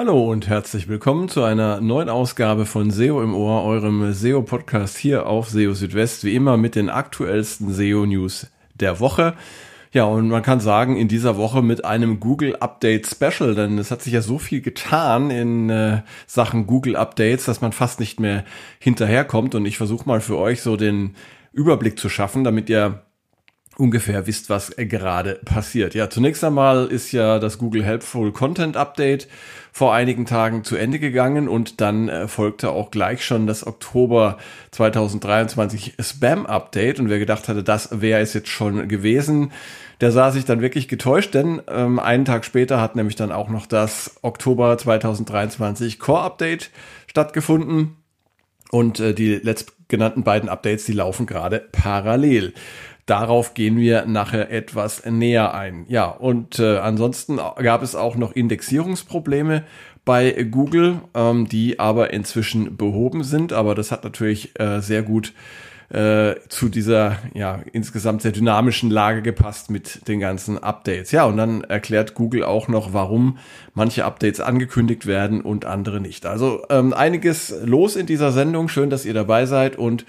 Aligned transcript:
Hallo 0.00 0.30
und 0.30 0.46
herzlich 0.46 0.86
willkommen 0.86 1.28
zu 1.28 1.42
einer 1.42 1.80
neuen 1.80 2.08
Ausgabe 2.08 2.66
von 2.66 2.92
SEO 2.92 3.20
im 3.20 3.34
Ohr, 3.34 3.64
eurem 3.64 4.12
SEO-Podcast 4.12 4.96
hier 4.96 5.26
auf 5.26 5.50
SEO 5.50 5.74
Südwest, 5.74 6.22
wie 6.22 6.36
immer 6.36 6.56
mit 6.56 6.76
den 6.76 6.88
aktuellsten 6.88 7.72
SEO-News 7.72 8.46
der 8.78 9.00
Woche. 9.00 9.34
Ja, 9.90 10.04
und 10.04 10.28
man 10.28 10.44
kann 10.44 10.60
sagen, 10.60 10.94
in 10.96 11.08
dieser 11.08 11.36
Woche 11.36 11.62
mit 11.62 11.84
einem 11.84 12.20
Google 12.20 12.54
Update 12.54 13.08
Special, 13.08 13.56
denn 13.56 13.76
es 13.76 13.90
hat 13.90 14.02
sich 14.02 14.12
ja 14.12 14.22
so 14.22 14.38
viel 14.38 14.60
getan 14.60 15.32
in 15.32 15.68
äh, 15.68 16.02
Sachen 16.28 16.68
Google 16.68 16.94
Updates, 16.94 17.46
dass 17.46 17.60
man 17.60 17.72
fast 17.72 17.98
nicht 17.98 18.20
mehr 18.20 18.44
hinterherkommt. 18.78 19.56
Und 19.56 19.66
ich 19.66 19.78
versuche 19.78 20.06
mal 20.08 20.20
für 20.20 20.38
euch 20.38 20.62
so 20.62 20.76
den 20.76 21.16
Überblick 21.52 21.98
zu 21.98 22.08
schaffen, 22.08 22.44
damit 22.44 22.70
ihr 22.70 23.02
ungefähr 23.78 24.26
wisst, 24.26 24.50
was 24.50 24.72
gerade 24.76 25.36
passiert. 25.44 25.94
Ja, 25.94 26.10
zunächst 26.10 26.42
einmal 26.42 26.86
ist 26.86 27.12
ja 27.12 27.38
das 27.38 27.58
Google 27.58 27.84
Helpful 27.84 28.32
Content 28.32 28.76
Update 28.76 29.28
vor 29.72 29.94
einigen 29.94 30.26
Tagen 30.26 30.64
zu 30.64 30.74
Ende 30.74 30.98
gegangen 30.98 31.48
und 31.48 31.80
dann 31.80 32.08
äh, 32.08 32.26
folgte 32.26 32.70
auch 32.70 32.90
gleich 32.90 33.24
schon 33.24 33.46
das 33.46 33.64
Oktober 33.64 34.38
2023 34.72 35.94
Spam 36.00 36.44
Update 36.46 36.98
und 36.98 37.08
wer 37.08 37.20
gedacht 37.20 37.48
hatte, 37.48 37.62
das 37.62 38.00
wäre 38.00 38.20
es 38.20 38.34
jetzt 38.34 38.48
schon 38.48 38.88
gewesen, 38.88 39.52
der 40.00 40.10
sah 40.10 40.32
sich 40.32 40.44
dann 40.44 40.60
wirklich 40.60 40.88
getäuscht, 40.88 41.34
denn 41.34 41.62
ähm, 41.68 42.00
einen 42.00 42.24
Tag 42.24 42.44
später 42.44 42.80
hat 42.80 42.96
nämlich 42.96 43.14
dann 43.14 43.30
auch 43.30 43.48
noch 43.48 43.66
das 43.66 44.16
Oktober 44.22 44.76
2023 44.76 46.00
Core 46.00 46.22
Update 46.22 46.70
stattgefunden 47.06 47.96
und 48.72 48.98
äh, 48.98 49.14
die 49.14 49.36
letztgenannten 49.36 50.24
beiden 50.24 50.48
Updates, 50.48 50.84
die 50.84 50.92
laufen 50.92 51.26
gerade 51.26 51.68
parallel. 51.70 52.54
Darauf 53.08 53.54
gehen 53.54 53.78
wir 53.78 54.04
nachher 54.04 54.50
etwas 54.50 55.06
näher 55.06 55.54
ein. 55.54 55.86
Ja, 55.88 56.08
und 56.08 56.58
äh, 56.58 56.76
ansonsten 56.76 57.38
gab 57.38 57.82
es 57.82 57.94
auch 57.94 58.16
noch 58.16 58.32
Indexierungsprobleme 58.32 59.64
bei 60.04 60.30
Google, 60.50 61.00
ähm, 61.14 61.48
die 61.48 61.78
aber 61.78 62.12
inzwischen 62.12 62.76
behoben 62.76 63.24
sind. 63.24 63.54
Aber 63.54 63.74
das 63.74 63.92
hat 63.92 64.04
natürlich 64.04 64.60
äh, 64.60 64.80
sehr 64.80 65.02
gut 65.02 65.32
äh, 65.88 66.34
zu 66.50 66.68
dieser 66.68 67.16
ja 67.32 67.60
insgesamt 67.72 68.20
sehr 68.20 68.32
dynamischen 68.32 68.90
Lage 68.90 69.22
gepasst 69.22 69.70
mit 69.70 70.06
den 70.06 70.20
ganzen 70.20 70.62
Updates. 70.62 71.10
Ja, 71.10 71.24
und 71.24 71.38
dann 71.38 71.64
erklärt 71.64 72.12
Google 72.12 72.44
auch 72.44 72.68
noch, 72.68 72.92
warum 72.92 73.38
manche 73.72 74.04
Updates 74.04 74.40
angekündigt 74.40 75.06
werden 75.06 75.40
und 75.40 75.64
andere 75.64 76.02
nicht. 76.02 76.26
Also 76.26 76.62
ähm, 76.68 76.92
einiges 76.92 77.54
los 77.64 77.96
in 77.96 78.04
dieser 78.04 78.32
Sendung. 78.32 78.68
Schön, 78.68 78.90
dass 78.90 79.06
ihr 79.06 79.14
dabei 79.14 79.46
seid 79.46 79.76
und 79.76 80.04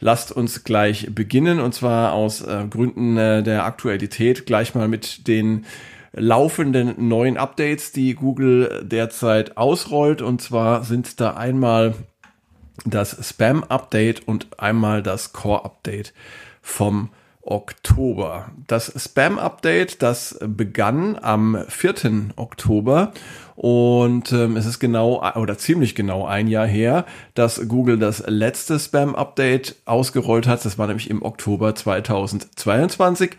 lasst 0.00 0.32
uns 0.32 0.64
gleich 0.64 1.14
beginnen 1.14 1.60
und 1.60 1.74
zwar 1.74 2.12
aus 2.12 2.40
äh, 2.40 2.66
Gründen 2.68 3.16
äh, 3.16 3.42
der 3.42 3.64
Aktualität 3.64 4.46
gleich 4.46 4.74
mal 4.74 4.88
mit 4.88 5.28
den 5.28 5.66
laufenden 6.12 7.08
neuen 7.08 7.36
Updates, 7.36 7.92
die 7.92 8.14
Google 8.14 8.82
derzeit 8.84 9.56
ausrollt. 9.56 10.22
Und 10.22 10.42
zwar 10.42 10.84
sind 10.84 11.20
da 11.20 11.34
einmal 11.34 11.94
das 12.84 13.16
Spam-Update 13.28 14.26
und 14.26 14.58
einmal 14.58 15.02
das 15.02 15.32
Core-Update 15.32 16.12
vom 16.62 17.10
Oktober. 17.42 18.50
Das 18.66 18.92
Spam-Update, 18.96 20.02
das 20.02 20.38
begann 20.40 21.16
am 21.20 21.64
4. 21.68 22.30
Oktober 22.36 23.12
und 23.60 24.32
ähm, 24.32 24.56
es 24.56 24.64
ist 24.64 24.78
genau 24.78 25.22
oder 25.36 25.58
ziemlich 25.58 25.94
genau 25.94 26.24
ein 26.24 26.48
Jahr 26.48 26.66
her, 26.66 27.04
dass 27.34 27.68
Google 27.68 27.98
das 27.98 28.24
letzte 28.26 28.78
Spam-Update 28.78 29.76
ausgerollt 29.84 30.46
hat. 30.46 30.64
Das 30.64 30.78
war 30.78 30.86
nämlich 30.86 31.10
im 31.10 31.20
Oktober 31.20 31.74
2022 31.74 33.32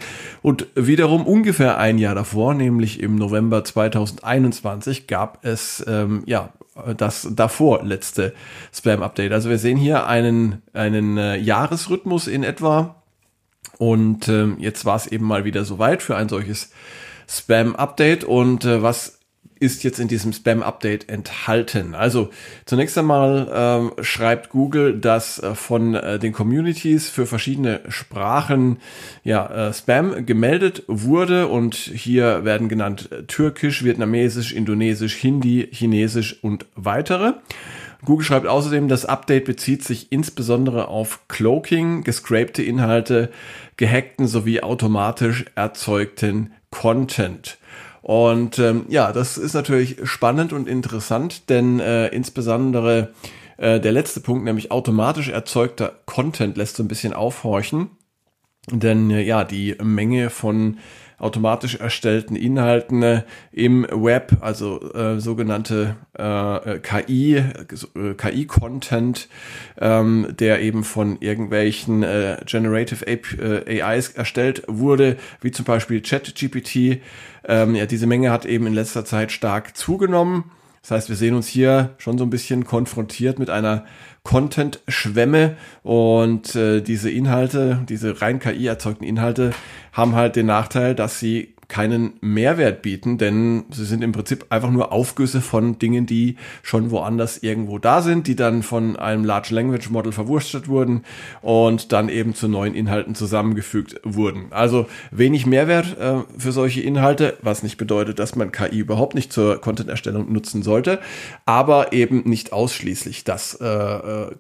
und 0.44 0.68
wiederum 0.76 1.26
ungefähr 1.26 1.80
ein 1.80 1.98
Jahr 1.98 2.14
davor, 2.14 2.54
nämlich 2.54 3.00
im 3.00 3.16
November 3.16 3.64
2021, 3.64 5.08
gab 5.08 5.44
es 5.44 5.84
ähm, 5.88 6.22
ja 6.28 6.50
das 6.96 7.28
davor 7.32 7.84
letzte 7.84 8.36
Spam-Update. 8.72 9.32
Also 9.32 9.50
wir 9.50 9.58
sehen 9.58 9.78
hier 9.80 10.06
einen, 10.06 10.62
einen 10.74 11.18
äh, 11.18 11.38
Jahresrhythmus 11.38 12.28
in 12.28 12.44
etwa 12.44 13.02
und 13.80 14.28
ähm, 14.28 14.58
jetzt 14.60 14.86
war 14.86 14.98
es 14.98 15.08
eben 15.08 15.26
mal 15.26 15.46
wieder 15.46 15.66
soweit 15.66 16.04
für 16.04 16.16
ein 16.16 16.30
solches 16.30 16.70
Spam-Update. 17.28 18.24
Und 18.24 18.66
äh, 18.66 18.84
was 18.84 19.21
ist 19.62 19.84
jetzt 19.84 20.00
in 20.00 20.08
diesem 20.08 20.34
Spam-Update 20.34 21.08
enthalten? 21.08 21.94
Also 21.94 22.32
zunächst 22.66 22.98
einmal 22.98 23.48
ähm, 23.54 23.92
schreibt 24.02 24.50
Google, 24.50 25.00
dass 25.00 25.38
äh, 25.38 25.54
von 25.54 25.94
äh, 25.94 26.18
den 26.18 26.34
Communities 26.34 27.10
für 27.10 27.28
verschiedene 27.28 27.82
Sprachen 27.88 28.80
ja, 29.24 29.70
äh, 29.70 29.74
Spam 29.74 30.26
gemeldet 30.26 30.84
wurde 30.88 31.48
und 31.48 31.76
hier 31.76 32.44
werden 32.44 32.70
genannt 32.70 33.10
äh, 33.12 33.24
Türkisch, 33.24 33.84
Vietnamesisch, 33.84 34.52
Indonesisch, 34.52 35.16
Hindi, 35.18 35.70
Chinesisch 35.72 36.44
und 36.44 36.66
weitere. 36.76 37.34
Google 38.04 38.26
schreibt 38.26 38.48
außerdem, 38.48 38.88
das 38.88 39.06
Update 39.06 39.46
bezieht 39.46 39.84
sich 39.84 40.12
insbesondere 40.12 40.88
auf 40.88 41.28
Cloaking, 41.28 42.04
gescrapte 42.04 42.64
Inhalte, 42.64 43.30
gehackten 43.78 44.28
sowie 44.28 44.62
automatisch 44.62 45.46
erzeugten 45.54 46.52
Content. 46.72 47.60
Und 48.02 48.58
ähm, 48.58 48.86
ja, 48.90 49.12
das 49.12 49.38
ist 49.38 49.54
natürlich 49.54 49.98
spannend 50.04 50.54
und 50.54 50.68
interessant, 50.68 51.50
denn 51.50 51.80
äh, 51.80 52.08
insbesondere 52.08 53.14
äh, 53.58 53.80
der 53.80 53.92
letzte 53.92 54.22
Punkt, 54.22 54.44
nämlich 54.44 54.72
automatisch 54.72 55.30
erzeugter 55.30 56.00
Content, 56.06 56.58
lässt 56.58 56.78
so 56.78 56.84
ein 56.84 56.88
bisschen 56.88 57.14
aufhorchen. 57.14 57.92
Denn 58.70 59.12
äh, 59.12 59.22
ja, 59.22 59.44
die 59.44 59.76
Menge 59.82 60.30
von 60.30 60.78
automatisch 61.22 61.76
erstellten 61.76 62.36
Inhalten 62.36 63.04
äh, 63.04 63.22
im 63.52 63.86
Web, 63.90 64.38
also 64.42 64.82
äh, 64.94 65.20
sogenannte 65.20 65.96
äh, 66.14 66.80
KI, 66.80 67.36
äh, 67.38 68.14
KI-Content, 68.16 69.30
ähm, 69.80 70.28
der 70.40 70.62
eben 70.62 70.84
von 70.84 71.18
irgendwelchen 71.22 72.04
äh, 72.04 72.38
Generative 72.46 73.06
AIs 73.08 74.10
erstellt 74.10 74.64
wurde, 74.68 75.18
wie 75.42 75.52
zum 75.52 75.66
Beispiel 75.66 76.02
ChatGPT. 76.02 77.02
Ähm, 77.48 77.76
ja, 77.76 77.86
diese 77.86 78.08
Menge 78.08 78.32
hat 78.32 78.46
eben 78.46 78.68
in 78.68 78.74
letzter 78.74 79.06
Zeit 79.06 79.32
stark 79.32 79.78
zugenommen. 79.78 80.52
Das 80.82 80.92
heißt, 80.92 81.10
wir 81.10 81.16
sehen 81.16 81.36
uns 81.36 81.48
hier 81.48 81.92
schon 81.98 82.18
so 82.18 82.24
ein 82.24 82.30
bisschen 82.32 82.66
konfrontiert 82.66 83.38
mit 83.38 83.50
einer 83.50 83.86
Content-Schwemme 84.24 85.56
und 85.84 86.56
äh, 86.56 86.82
diese 86.82 87.12
Inhalte, 87.12 87.84
diese 87.88 88.22
rein 88.22 88.40
KI 88.40 88.68
erzeugten 88.68 89.04
Inhalte 89.04 89.52
haben 89.94 90.16
halt 90.16 90.36
den 90.36 90.48
Nachteil, 90.48 90.96
dass 90.96 91.20
sie 91.20 91.56
keinen 91.72 92.14
Mehrwert 92.20 92.82
bieten, 92.82 93.18
denn 93.18 93.64
sie 93.72 93.86
sind 93.86 94.04
im 94.04 94.12
Prinzip 94.12 94.48
einfach 94.50 94.70
nur 94.70 94.92
Aufgüsse 94.92 95.40
von 95.40 95.80
Dingen, 95.80 96.06
die 96.06 96.36
schon 96.64 96.92
woanders 96.92 97.38
irgendwo 97.38 97.80
da 97.80 98.02
sind, 98.02 98.28
die 98.28 98.36
dann 98.36 98.62
von 98.62 98.98
einem 98.98 99.24
Large 99.24 99.56
Language 99.56 99.90
Model 99.90 100.12
verwurstet 100.12 100.68
wurden 100.68 101.06
und 101.42 101.94
dann 101.94 102.10
eben 102.10 102.36
zu 102.36 102.50
neuen 102.50 102.76
Inhalten 102.76 103.16
zusammengefügt 103.16 104.02
wurden. 104.04 104.48
Also 104.50 104.88
wenig 105.12 105.46
Mehrwert 105.46 105.98
äh, 105.98 106.16
für 106.38 106.52
solche 106.52 106.82
Inhalte, 106.82 107.38
was 107.42 107.64
nicht 107.64 107.78
bedeutet, 107.78 108.20
dass 108.20 108.36
man 108.36 108.52
KI 108.52 108.78
überhaupt 108.78 109.16
nicht 109.16 109.32
zur 109.32 109.62
Content-Erstellung 109.62 110.30
nutzen 110.30 110.64
sollte, 110.64 111.00
aber 111.46 111.94
eben 111.94 112.24
nicht 112.26 112.52
ausschließlich 112.52 113.24
das 113.24 113.58
äh, 113.62 113.66
äh 113.66 114.36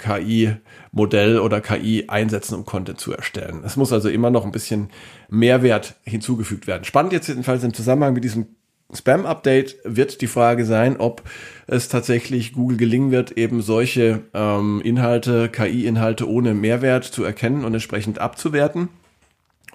KI-Modell 0.91 1.39
oder 1.39 1.61
KI 1.61 2.05
einsetzen, 2.07 2.55
um 2.55 2.65
Content 2.65 2.99
zu 2.99 3.13
erstellen. 3.13 3.63
Es 3.65 3.77
muss 3.77 3.93
also 3.93 4.09
immer 4.09 4.29
noch 4.29 4.45
ein 4.45 4.51
bisschen 4.51 4.89
Mehrwert 5.29 5.95
hinzugefügt 6.03 6.67
werden. 6.67 6.83
Spannend 6.83 7.13
jetzt 7.13 7.27
jedenfalls 7.27 7.63
im 7.63 7.73
Zusammenhang 7.73 8.13
mit 8.13 8.23
diesem 8.23 8.47
Spam-Update 8.93 9.77
wird 9.85 10.19
die 10.19 10.27
Frage 10.27 10.65
sein, 10.65 10.97
ob 10.97 11.21
es 11.67 11.87
tatsächlich 11.87 12.51
Google 12.51 12.77
gelingen 12.77 13.11
wird, 13.11 13.31
eben 13.31 13.61
solche 13.61 14.23
ähm, 14.33 14.81
Inhalte, 14.83 15.47
KI-Inhalte 15.47 16.29
ohne 16.29 16.53
Mehrwert 16.53 17.05
zu 17.05 17.23
erkennen 17.23 17.63
und 17.63 17.73
entsprechend 17.73 18.19
abzuwerten. 18.19 18.89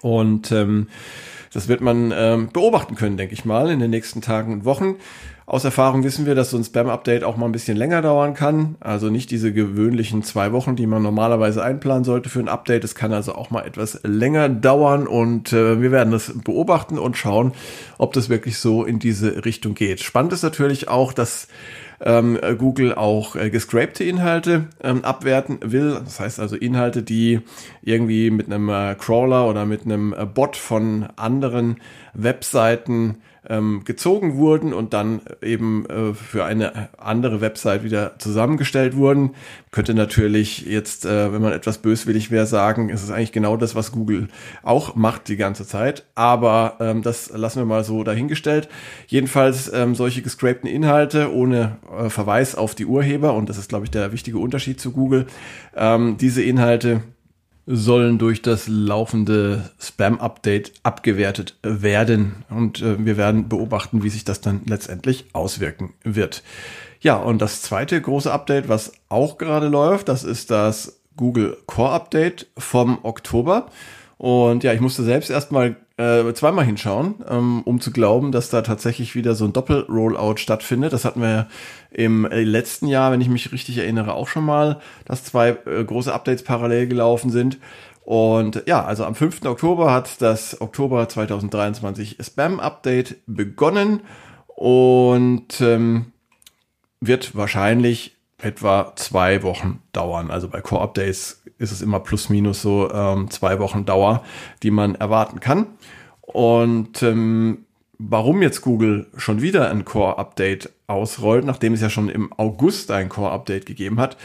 Und 0.01 0.51
ähm, 0.51 0.87
das 1.51 1.67
wird 1.67 1.81
man 1.81 2.13
ähm, 2.15 2.49
beobachten 2.53 2.93
können, 2.93 3.17
denke 3.17 3.33
ich 3.33 3.43
mal, 3.43 3.71
in 3.71 3.79
den 3.79 3.89
nächsten 3.89 4.21
Tagen 4.21 4.53
und 4.53 4.65
Wochen. 4.65 4.97
Aus 5.49 5.63
Erfahrung 5.63 6.03
wissen 6.03 6.25
wir, 6.25 6.35
dass 6.35 6.49
so 6.49 6.57
ein 6.57 6.65
Spam-Update 6.65 7.23
auch 7.23 7.37
mal 7.37 7.45
ein 7.45 7.53
bisschen 7.53 7.77
länger 7.77 8.01
dauern 8.01 8.33
kann. 8.33 8.75
Also 8.81 9.09
nicht 9.09 9.31
diese 9.31 9.53
gewöhnlichen 9.53 10.21
zwei 10.21 10.51
Wochen, 10.51 10.75
die 10.75 10.87
man 10.87 11.01
normalerweise 11.01 11.63
einplanen 11.63 12.03
sollte 12.03 12.27
für 12.27 12.41
ein 12.41 12.49
Update. 12.49 12.83
Es 12.83 12.95
kann 12.95 13.13
also 13.13 13.33
auch 13.33 13.49
mal 13.49 13.65
etwas 13.65 14.01
länger 14.03 14.49
dauern 14.49 15.07
und 15.07 15.53
äh, 15.53 15.81
wir 15.81 15.93
werden 15.93 16.11
das 16.11 16.33
beobachten 16.43 16.99
und 16.99 17.15
schauen, 17.15 17.53
ob 17.97 18.11
das 18.11 18.27
wirklich 18.27 18.57
so 18.57 18.83
in 18.83 18.99
diese 18.99 19.45
Richtung 19.45 19.73
geht. 19.73 20.01
Spannend 20.01 20.33
ist 20.33 20.43
natürlich 20.43 20.89
auch, 20.89 21.13
dass 21.13 21.47
ähm, 22.01 22.37
Google 22.57 22.93
auch 22.93 23.37
äh, 23.37 23.49
gescrapte 23.49 24.03
Inhalte 24.03 24.67
ähm, 24.83 25.05
abwerten 25.05 25.59
will. 25.61 26.01
Das 26.03 26.19
heißt 26.19 26.41
also 26.41 26.57
Inhalte, 26.57 27.03
die 27.03 27.39
irgendwie 27.81 28.31
mit 28.31 28.47
einem 28.47 28.67
äh, 28.67 28.95
Crawler 28.95 29.47
oder 29.47 29.65
mit 29.65 29.85
einem 29.85 30.13
äh, 30.13 30.25
Bot 30.25 30.57
von 30.57 31.07
anderen 31.15 31.77
Webseiten 32.13 33.19
ähm, 33.49 33.83
gezogen 33.85 34.35
wurden 34.35 34.73
und 34.73 34.93
dann 34.93 35.21
eben 35.41 35.85
äh, 35.85 36.13
für 36.13 36.45
eine 36.45 36.89
andere 36.97 37.41
Website 37.41 37.83
wieder 37.83 38.17
zusammengestellt 38.19 38.95
wurden. 38.95 39.31
Könnte 39.71 39.93
natürlich 39.93 40.65
jetzt, 40.65 41.05
äh, 41.05 41.31
wenn 41.31 41.41
man 41.41 41.53
etwas 41.53 41.79
böswillig 41.79 42.31
wäre, 42.31 42.45
sagen, 42.45 42.89
es 42.89 43.03
ist 43.03 43.11
eigentlich 43.11 43.31
genau 43.31 43.57
das, 43.57 43.75
was 43.75 43.91
Google 43.91 44.27
auch 44.63 44.95
macht 44.95 45.27
die 45.27 45.37
ganze 45.37 45.65
Zeit. 45.65 46.05
Aber 46.15 46.77
ähm, 46.79 47.01
das 47.01 47.29
lassen 47.29 47.59
wir 47.59 47.65
mal 47.65 47.83
so 47.83 48.03
dahingestellt. 48.03 48.69
Jedenfalls 49.07 49.71
ähm, 49.73 49.95
solche 49.95 50.21
gescrapten 50.21 50.69
Inhalte 50.69 51.33
ohne 51.33 51.77
äh, 51.97 52.09
Verweis 52.09 52.55
auf 52.55 52.75
die 52.75 52.85
Urheber, 52.85 53.33
und 53.33 53.49
das 53.49 53.57
ist, 53.57 53.69
glaube 53.69 53.85
ich, 53.85 53.91
der 53.91 54.11
wichtige 54.11 54.37
Unterschied 54.39 54.79
zu 54.79 54.91
Google, 54.91 55.27
ähm, 55.75 56.17
diese 56.17 56.41
Inhalte 56.41 57.01
sollen 57.67 58.17
durch 58.17 58.41
das 58.41 58.67
laufende 58.69 59.69
Spam-Update 59.79 60.71
abgewertet 60.83 61.57
werden. 61.61 62.45
Und 62.49 62.81
äh, 62.81 63.05
wir 63.05 63.17
werden 63.17 63.49
beobachten, 63.49 64.03
wie 64.03 64.09
sich 64.09 64.23
das 64.23 64.39
dann 64.39 64.61
letztendlich 64.65 65.25
auswirken 65.33 65.93
wird. 66.03 66.43
Ja, 67.01 67.17
und 67.17 67.41
das 67.41 67.61
zweite 67.61 68.01
große 68.01 68.31
Update, 68.31 68.69
was 68.69 68.93
auch 69.09 69.37
gerade 69.37 69.67
läuft, 69.67 70.07
das 70.07 70.23
ist 70.23 70.49
das 70.49 71.01
Google 71.17 71.57
Core 71.65 71.91
Update 71.91 72.47
vom 72.57 72.99
Oktober. 73.03 73.69
Und 74.17 74.63
ja, 74.63 74.73
ich 74.73 74.79
musste 74.79 75.03
selbst 75.03 75.29
erstmal 75.29 75.75
äh, 75.97 76.31
zweimal 76.33 76.65
hinschauen, 76.65 77.15
ähm, 77.27 77.63
um 77.63 77.81
zu 77.81 77.91
glauben, 77.91 78.31
dass 78.31 78.49
da 78.49 78.61
tatsächlich 78.61 79.15
wieder 79.15 79.33
so 79.33 79.45
ein 79.45 79.53
Doppel-Rollout 79.53 80.37
stattfindet. 80.37 80.93
Das 80.93 81.05
hatten 81.05 81.21
wir 81.21 81.47
im 81.91 82.25
äh, 82.25 82.43
letzten 82.43 82.87
Jahr, 82.87 83.11
wenn 83.11 83.21
ich 83.21 83.29
mich 83.29 83.51
richtig 83.51 83.79
erinnere, 83.79 84.13
auch 84.13 84.27
schon 84.27 84.45
mal, 84.45 84.79
dass 85.05 85.23
zwei 85.23 85.57
äh, 85.65 85.83
große 85.83 86.13
Updates 86.13 86.43
parallel 86.43 86.87
gelaufen 86.87 87.31
sind. 87.31 87.57
Und 88.05 88.63
ja, 88.67 88.85
also 88.85 89.05
am 89.05 89.15
5. 89.15 89.43
Oktober 89.45 89.91
hat 89.91 90.21
das 90.21 90.61
Oktober 90.61 91.09
2023 91.09 92.17
Spam-Update 92.21 93.17
begonnen 93.25 94.01
und 94.47 95.59
ähm, 95.61 96.13
wird 97.01 97.35
wahrscheinlich 97.35 98.16
etwa 98.41 98.93
zwei 98.95 99.43
Wochen 99.43 99.81
dauern. 99.93 100.29
Also 100.31 100.47
bei 100.47 100.61
Core-Updates 100.61 101.43
ist 101.57 101.71
es 101.71 101.81
immer 101.81 101.99
plus 101.99 102.29
minus 102.29 102.61
so 102.61 102.91
ähm, 102.91 103.29
zwei 103.31 103.59
Wochen 103.59 103.85
Dauer, 103.85 104.23
die 104.63 104.71
man 104.71 104.95
erwarten 104.95 105.39
kann. 105.39 105.67
Und 106.21 107.01
ähm, 107.01 107.65
warum 107.97 108.41
jetzt 108.41 108.61
Google 108.61 109.07
schon 109.17 109.41
wieder 109.41 109.69
ein 109.71 109.85
Core-Update 109.85 110.71
ausrollt, 110.87 111.45
nachdem 111.45 111.73
es 111.73 111.81
ja 111.81 111.89
schon 111.89 112.09
im 112.09 112.31
August 112.33 112.91
ein 112.91 113.09
Core-Update 113.09 113.65
gegeben 113.65 113.99
hat, 113.99 114.17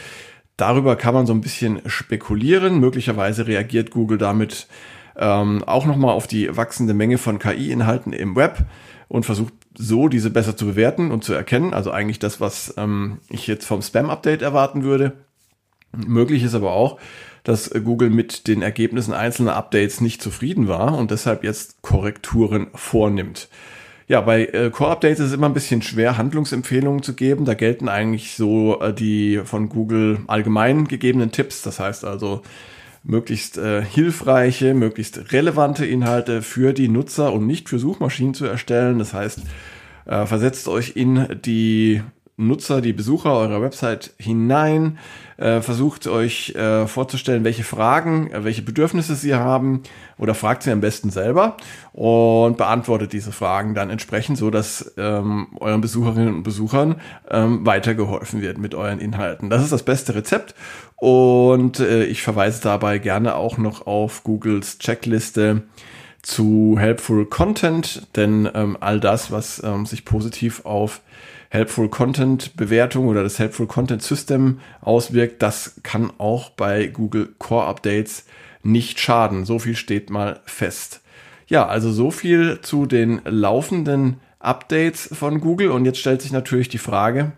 darüber 0.57 0.95
kann 0.95 1.15
man 1.15 1.25
so 1.25 1.33
ein 1.33 1.41
bisschen 1.41 1.81
spekulieren. 1.87 2.79
Möglicherweise 2.79 3.47
reagiert 3.47 3.89
Google 3.89 4.19
damit 4.19 4.67
ähm, 5.17 5.63
auch 5.65 5.85
nochmal 5.85 6.13
auf 6.13 6.27
die 6.27 6.55
wachsende 6.55 6.93
Menge 6.93 7.17
von 7.17 7.39
KI-Inhalten 7.39 8.13
im 8.13 8.35
Web 8.35 8.65
und 9.07 9.25
versucht 9.25 9.53
so 9.77 10.07
diese 10.07 10.29
besser 10.29 10.55
zu 10.55 10.65
bewerten 10.65 11.11
und 11.11 11.23
zu 11.23 11.33
erkennen. 11.33 11.73
Also 11.73 11.91
eigentlich 11.91 12.19
das, 12.19 12.41
was 12.41 12.73
ähm, 12.77 13.19
ich 13.29 13.47
jetzt 13.47 13.65
vom 13.65 13.81
Spam-Update 13.81 14.41
erwarten 14.41 14.83
würde. 14.83 15.13
Möglich 15.95 16.43
ist 16.43 16.55
aber 16.55 16.73
auch, 16.73 16.99
dass 17.43 17.69
Google 17.71 18.09
mit 18.09 18.47
den 18.47 18.61
Ergebnissen 18.61 19.13
einzelner 19.13 19.55
Updates 19.55 20.01
nicht 20.01 20.21
zufrieden 20.21 20.67
war 20.67 20.97
und 20.97 21.11
deshalb 21.11 21.43
jetzt 21.43 21.81
Korrekturen 21.81 22.67
vornimmt. 22.73 23.49
Ja, 24.07 24.21
bei 24.21 24.45
äh, 24.45 24.69
Core-Updates 24.69 25.19
ist 25.19 25.27
es 25.27 25.33
immer 25.33 25.47
ein 25.47 25.53
bisschen 25.53 25.81
schwer, 25.81 26.17
Handlungsempfehlungen 26.17 27.03
zu 27.03 27.13
geben. 27.15 27.45
Da 27.45 27.53
gelten 27.53 27.87
eigentlich 27.87 28.35
so 28.35 28.81
äh, 28.81 28.93
die 28.93 29.41
von 29.45 29.69
Google 29.69 30.19
allgemein 30.27 30.87
gegebenen 30.87 31.31
Tipps. 31.31 31.61
Das 31.61 31.79
heißt 31.79 32.03
also, 32.03 32.41
möglichst 33.03 33.57
äh, 33.57 33.83
hilfreiche, 33.83 34.73
möglichst 34.73 35.31
relevante 35.33 35.85
Inhalte 35.85 36.41
für 36.41 36.73
die 36.73 36.87
Nutzer 36.87 37.33
und 37.33 37.45
nicht 37.45 37.69
für 37.69 37.79
Suchmaschinen 37.79 38.33
zu 38.33 38.45
erstellen. 38.45 38.99
Das 38.99 39.13
heißt, 39.13 39.41
äh, 40.05 40.25
versetzt 40.25 40.67
euch 40.67 40.95
in 40.95 41.27
die 41.45 42.01
Nutzer, 42.37 42.81
die 42.81 42.93
Besucher 42.93 43.33
eurer 43.33 43.61
Website 43.61 44.13
hinein, 44.17 44.97
äh, 45.43 45.61
versucht 45.61 46.07
euch 46.07 46.55
äh, 46.55 46.87
vorzustellen, 46.87 47.43
welche 47.43 47.65
Fragen, 47.65 48.31
äh, 48.31 48.45
welche 48.45 48.61
Bedürfnisse 48.61 49.15
sie 49.15 49.35
haben 49.35 49.83
oder 50.17 50.35
fragt 50.35 50.63
sie 50.63 50.71
am 50.71 50.79
besten 50.79 51.09
selber 51.09 51.57
und 51.91 52.55
beantwortet 52.55 53.11
diese 53.11 53.33
Fragen 53.33 53.75
dann 53.75 53.89
entsprechend, 53.89 54.37
so 54.37 54.49
dass 54.49 54.93
ähm, 54.97 55.47
euren 55.59 55.81
Besucherinnen 55.81 56.35
und 56.35 56.43
Besuchern 56.43 56.95
ähm, 57.29 57.65
weitergeholfen 57.65 58.41
wird 58.41 58.57
mit 58.57 58.73
euren 58.73 58.99
Inhalten. 58.99 59.49
Das 59.49 59.61
ist 59.61 59.73
das 59.73 59.83
beste 59.83 60.15
Rezept 60.15 60.55
und 60.95 61.81
äh, 61.81 62.05
ich 62.05 62.23
verweise 62.23 62.61
dabei 62.61 62.97
gerne 62.97 63.35
auch 63.35 63.57
noch 63.57 63.85
auf 63.85 64.23
Googles 64.23 64.77
Checkliste 64.79 65.63
zu 66.21 66.77
Helpful 66.79 67.25
Content, 67.25 68.07
denn 68.15 68.49
ähm, 68.53 68.77
all 68.79 69.01
das, 69.01 69.29
was 69.29 69.61
ähm, 69.61 69.85
sich 69.85 70.05
positiv 70.05 70.63
auf 70.63 71.01
Helpful 71.53 71.87
Content 71.87 72.57
Bewertung 72.57 73.07
oder 73.07 73.21
das 73.21 73.37
Helpful 73.37 73.67
Content 73.67 74.01
System 74.01 74.59
auswirkt, 74.81 75.43
das 75.43 75.75
kann 75.83 76.11
auch 76.17 76.49
bei 76.49 76.87
Google 76.87 77.29
Core 77.37 77.67
Updates 77.67 78.25
nicht 78.63 78.99
schaden. 78.99 79.45
So 79.45 79.59
viel 79.59 79.75
steht 79.75 80.09
mal 80.09 80.39
fest. 80.45 81.01
Ja, 81.45 81.67
also 81.67 81.91
so 81.91 82.09
viel 82.09 82.61
zu 82.63 82.87
den 82.87 83.21
laufenden 83.23 84.19
Updates 84.39 85.07
von 85.13 85.41
Google. 85.41 85.69
Und 85.69 85.85
jetzt 85.85 85.99
stellt 85.99 86.23
sich 86.23 86.31
natürlich 86.31 86.69
die 86.69 86.79
Frage, 86.79 87.33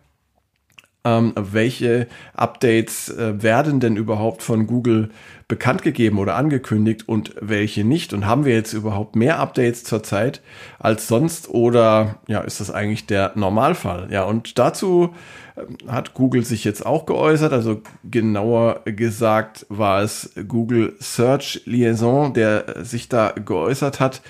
ähm, 1.06 1.34
welche 1.36 2.08
Updates 2.34 3.10
äh, 3.10 3.42
werden 3.42 3.80
denn 3.80 3.96
überhaupt 3.96 4.44
von 4.44 4.68
Google 4.68 5.10
bekannt 5.48 5.84
gegeben 5.84 6.18
oder 6.18 6.36
angekündigt 6.36 7.08
und 7.08 7.36
welche 7.40 7.84
nicht? 7.84 8.14
Und 8.14 8.26
haben 8.26 8.46
wir 8.46 8.54
jetzt 8.56 8.74
überhaupt 8.74 9.16
mehr 9.16 9.40
Updates 9.40 9.84
zurzeit 9.84 10.42
als 10.80 11.08
sonst 11.08 11.48
oder 11.48 12.18
ja, 12.28 12.42
ist 12.42 12.60
das 12.60 12.72
eigentlich 12.72 13.06
der 13.06 13.32
Normalfall? 13.36 14.08
Ja, 14.10 14.24
und 14.24 14.58
dazu 14.58 15.14
äh, 15.56 15.62
hat 15.88 16.16
Google 16.16 16.44
sich 16.44 16.64
jetzt 16.64 16.84
auch 16.86 17.06
geäußert, 17.06 17.54
also 17.54 17.82
genauer 18.04 18.82
gesagt 18.86 19.68
war 19.70 20.02
es 20.02 20.34
Google 20.48 20.96
Search 21.00 21.62
Liaison, 21.66 22.34
der 22.34 22.84
sich 22.84 23.08
da 23.08 23.32
geäußert 23.32 24.00
hat, 24.00 24.22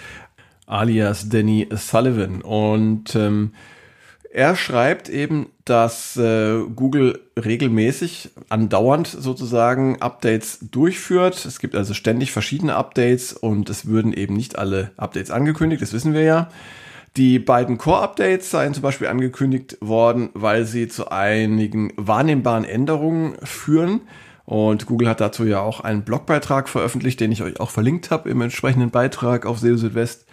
alias 0.67 1.29
Danny 1.29 1.69
Sullivan. 1.71 2.41
Und 2.41 3.15
ähm, 3.15 3.51
er 4.35 4.57
schreibt 4.57 5.07
eben, 5.07 5.47
dass 5.63 6.17
äh, 6.17 6.59
Google 6.75 7.21
regelmäßig, 7.41 8.31
andauernd 8.49 9.07
sozusagen 9.07 10.01
Updates 10.01 10.59
durchführt. 10.59 11.45
Es 11.45 11.59
gibt 11.59 11.73
also 11.73 11.93
ständig 11.93 12.33
verschiedene 12.33 12.75
Updates 12.75 13.31
und 13.31 13.69
es 13.69 13.85
würden 13.85 14.11
eben 14.11 14.35
nicht 14.35 14.59
alle 14.59 14.91
Updates 14.97 15.31
angekündigt, 15.31 15.81
das 15.81 15.93
wissen 15.93 16.13
wir 16.13 16.23
ja. 16.23 16.49
Die 17.15 17.39
beiden 17.39 17.77
Core-Updates 17.77 18.51
seien 18.51 18.73
zum 18.73 18.83
Beispiel 18.83 19.07
angekündigt 19.07 19.77
worden, 19.79 20.31
weil 20.33 20.65
sie 20.65 20.89
zu 20.89 21.09
einigen 21.09 21.93
wahrnehmbaren 21.95 22.65
Änderungen 22.65 23.35
führen. 23.41 24.01
Und 24.43 24.85
Google 24.85 25.07
hat 25.07 25.21
dazu 25.21 25.45
ja 25.45 25.61
auch 25.61 25.79
einen 25.79 26.03
Blogbeitrag 26.03 26.67
veröffentlicht, 26.67 27.21
den 27.21 27.31
ich 27.31 27.41
euch 27.41 27.61
auch 27.61 27.69
verlinkt 27.69 28.11
habe 28.11 28.29
im 28.29 28.41
entsprechenden 28.41 28.91
Beitrag 28.91 29.45
auf 29.45 29.59
SEO 29.59 29.77
Südwest. 29.77 30.25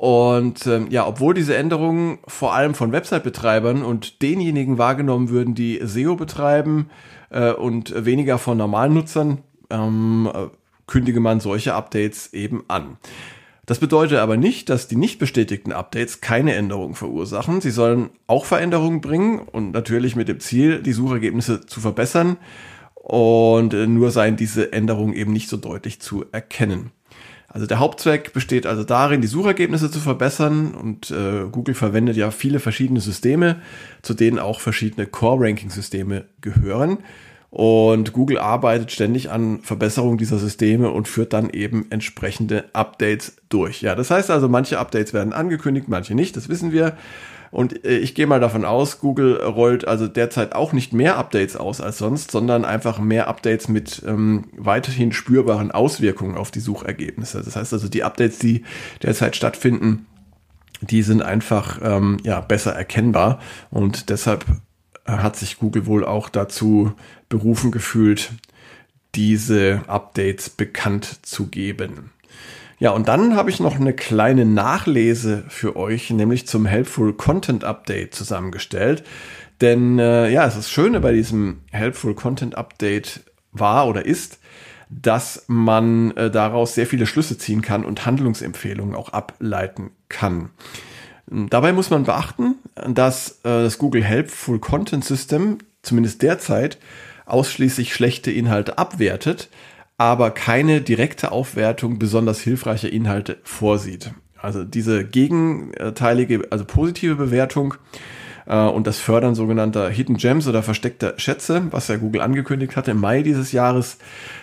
Und 0.00 0.66
ähm, 0.66 0.86
ja, 0.88 1.06
obwohl 1.06 1.34
diese 1.34 1.54
Änderungen 1.54 2.20
vor 2.26 2.54
allem 2.54 2.72
von 2.72 2.90
Website-Betreibern 2.90 3.82
und 3.82 4.22
denjenigen 4.22 4.78
wahrgenommen 4.78 5.28
würden, 5.28 5.54
die 5.54 5.78
SEO 5.82 6.16
betreiben 6.16 6.88
äh, 7.28 7.52
und 7.52 8.06
weniger 8.06 8.38
von 8.38 8.56
normalen 8.56 8.94
Nutzern, 8.94 9.42
ähm, 9.68 10.26
äh, 10.32 10.46
kündige 10.86 11.20
man 11.20 11.40
solche 11.40 11.74
Updates 11.74 12.32
eben 12.32 12.64
an. 12.68 12.96
Das 13.66 13.78
bedeutet 13.78 14.20
aber 14.20 14.38
nicht, 14.38 14.70
dass 14.70 14.88
die 14.88 14.96
nicht 14.96 15.18
bestätigten 15.18 15.70
Updates 15.70 16.22
keine 16.22 16.54
Änderungen 16.54 16.94
verursachen. 16.94 17.60
Sie 17.60 17.70
sollen 17.70 18.08
auch 18.26 18.46
Veränderungen 18.46 19.02
bringen 19.02 19.40
und 19.40 19.72
natürlich 19.72 20.16
mit 20.16 20.28
dem 20.28 20.40
Ziel, 20.40 20.80
die 20.82 20.94
Suchergebnisse 20.94 21.66
zu 21.66 21.78
verbessern. 21.78 22.38
Und 22.94 23.74
äh, 23.74 23.86
nur 23.86 24.12
seien 24.12 24.36
diese 24.36 24.72
Änderungen 24.72 25.12
eben 25.12 25.34
nicht 25.34 25.50
so 25.50 25.58
deutlich 25.58 26.00
zu 26.00 26.24
erkennen. 26.32 26.90
Also 27.52 27.66
der 27.66 27.80
Hauptzweck 27.80 28.32
besteht 28.32 28.64
also 28.64 28.84
darin, 28.84 29.20
die 29.20 29.26
Suchergebnisse 29.26 29.90
zu 29.90 29.98
verbessern 29.98 30.72
und 30.72 31.10
äh, 31.10 31.46
Google 31.50 31.74
verwendet 31.74 32.16
ja 32.16 32.30
viele 32.30 32.60
verschiedene 32.60 33.00
Systeme, 33.00 33.56
zu 34.02 34.14
denen 34.14 34.38
auch 34.38 34.60
verschiedene 34.60 35.06
Core-Ranking-Systeme 35.06 36.26
gehören. 36.40 36.98
Und 37.50 38.12
Google 38.12 38.38
arbeitet 38.38 38.92
ständig 38.92 39.32
an 39.32 39.58
Verbesserung 39.62 40.16
dieser 40.16 40.38
Systeme 40.38 40.90
und 40.90 41.08
führt 41.08 41.32
dann 41.32 41.50
eben 41.50 41.86
entsprechende 41.90 42.66
Updates 42.72 43.38
durch. 43.48 43.82
Ja, 43.82 43.96
das 43.96 44.12
heißt 44.12 44.30
also, 44.30 44.48
manche 44.48 44.78
Updates 44.78 45.12
werden 45.12 45.32
angekündigt, 45.32 45.88
manche 45.88 46.14
nicht, 46.14 46.36
das 46.36 46.48
wissen 46.48 46.70
wir. 46.70 46.96
Und 47.50 47.84
äh, 47.84 47.98
ich 47.98 48.14
gehe 48.14 48.26
mal 48.26 48.40
davon 48.40 48.64
aus, 48.64 49.00
Google 49.00 49.42
rollt 49.42 49.86
also 49.86 50.06
derzeit 50.06 50.54
auch 50.54 50.72
nicht 50.72 50.92
mehr 50.92 51.16
Updates 51.16 51.56
aus 51.56 51.80
als 51.80 51.98
sonst, 51.98 52.30
sondern 52.30 52.64
einfach 52.64 52.98
mehr 52.98 53.28
Updates 53.28 53.68
mit 53.68 54.02
ähm, 54.06 54.44
weiterhin 54.56 55.12
spürbaren 55.12 55.70
Auswirkungen 55.70 56.36
auf 56.36 56.50
die 56.50 56.60
Suchergebnisse. 56.60 57.42
Das 57.42 57.56
heißt 57.56 57.72
also, 57.72 57.88
die 57.88 58.04
Updates, 58.04 58.38
die 58.38 58.64
derzeit 59.02 59.36
stattfinden, 59.36 60.06
die 60.80 61.02
sind 61.02 61.22
einfach 61.22 61.80
ähm, 61.82 62.18
ja, 62.22 62.40
besser 62.40 62.72
erkennbar 62.72 63.40
und 63.70 64.08
deshalb 64.10 64.44
hat 65.04 65.36
sich 65.36 65.58
Google 65.58 65.86
wohl 65.86 66.04
auch 66.04 66.28
dazu 66.28 66.92
berufen 67.28 67.70
gefühlt, 67.70 68.30
diese 69.14 69.82
Updates 69.88 70.50
bekannt 70.50 71.26
zu 71.26 71.46
geben. 71.48 72.10
Ja, 72.80 72.92
und 72.92 73.08
dann 73.08 73.36
habe 73.36 73.50
ich 73.50 73.60
noch 73.60 73.76
eine 73.76 73.92
kleine 73.92 74.46
Nachlese 74.46 75.44
für 75.48 75.76
euch, 75.76 76.08
nämlich 76.08 76.46
zum 76.46 76.64
Helpful 76.64 77.12
Content 77.12 77.62
Update 77.62 78.14
zusammengestellt. 78.14 79.04
Denn 79.60 79.98
äh, 79.98 80.30
ja, 80.30 80.46
es 80.46 80.56
ist 80.56 80.70
Schöne 80.70 81.00
bei 81.00 81.12
diesem 81.12 81.60
Helpful 81.70 82.14
Content 82.14 82.54
Update 82.56 83.20
war 83.52 83.86
oder 83.86 84.06
ist, 84.06 84.38
dass 84.88 85.44
man 85.46 86.12
äh, 86.16 86.30
daraus 86.30 86.74
sehr 86.74 86.86
viele 86.86 87.06
Schlüsse 87.06 87.36
ziehen 87.36 87.60
kann 87.60 87.84
und 87.84 88.06
Handlungsempfehlungen 88.06 88.94
auch 88.94 89.10
ableiten 89.10 89.90
kann. 90.08 90.48
Dabei 91.26 91.74
muss 91.74 91.90
man 91.90 92.04
beachten, 92.04 92.54
dass 92.88 93.40
äh, 93.44 93.62
das 93.62 93.76
Google 93.76 94.02
Helpful 94.02 94.58
Content 94.58 95.04
System 95.04 95.58
zumindest 95.82 96.22
derzeit 96.22 96.78
ausschließlich 97.26 97.94
schlechte 97.94 98.30
Inhalte 98.30 98.78
abwertet, 98.78 99.50
aber 100.00 100.30
keine 100.30 100.80
direkte 100.80 101.30
Aufwertung 101.30 101.98
besonders 101.98 102.40
hilfreicher 102.40 102.90
Inhalte 102.90 103.36
vorsieht. 103.42 104.12
Also 104.40 104.64
diese 104.64 105.04
gegenteilige, 105.04 106.48
also 106.48 106.64
positive 106.64 107.16
Bewertung 107.16 107.74
äh, 108.46 108.56
und 108.56 108.86
das 108.86 108.98
Fördern 108.98 109.34
sogenannter 109.34 109.90
Hidden 109.90 110.16
Gems 110.16 110.48
oder 110.48 110.62
versteckter 110.62 111.12
Schätze, 111.18 111.64
was 111.70 111.88
ja 111.88 111.98
Google 111.98 112.22
angekündigt 112.22 112.76
hatte 112.76 112.92
im 112.92 112.98
Mai 112.98 113.20
dieses 113.20 113.52
Jahres, 113.52 113.98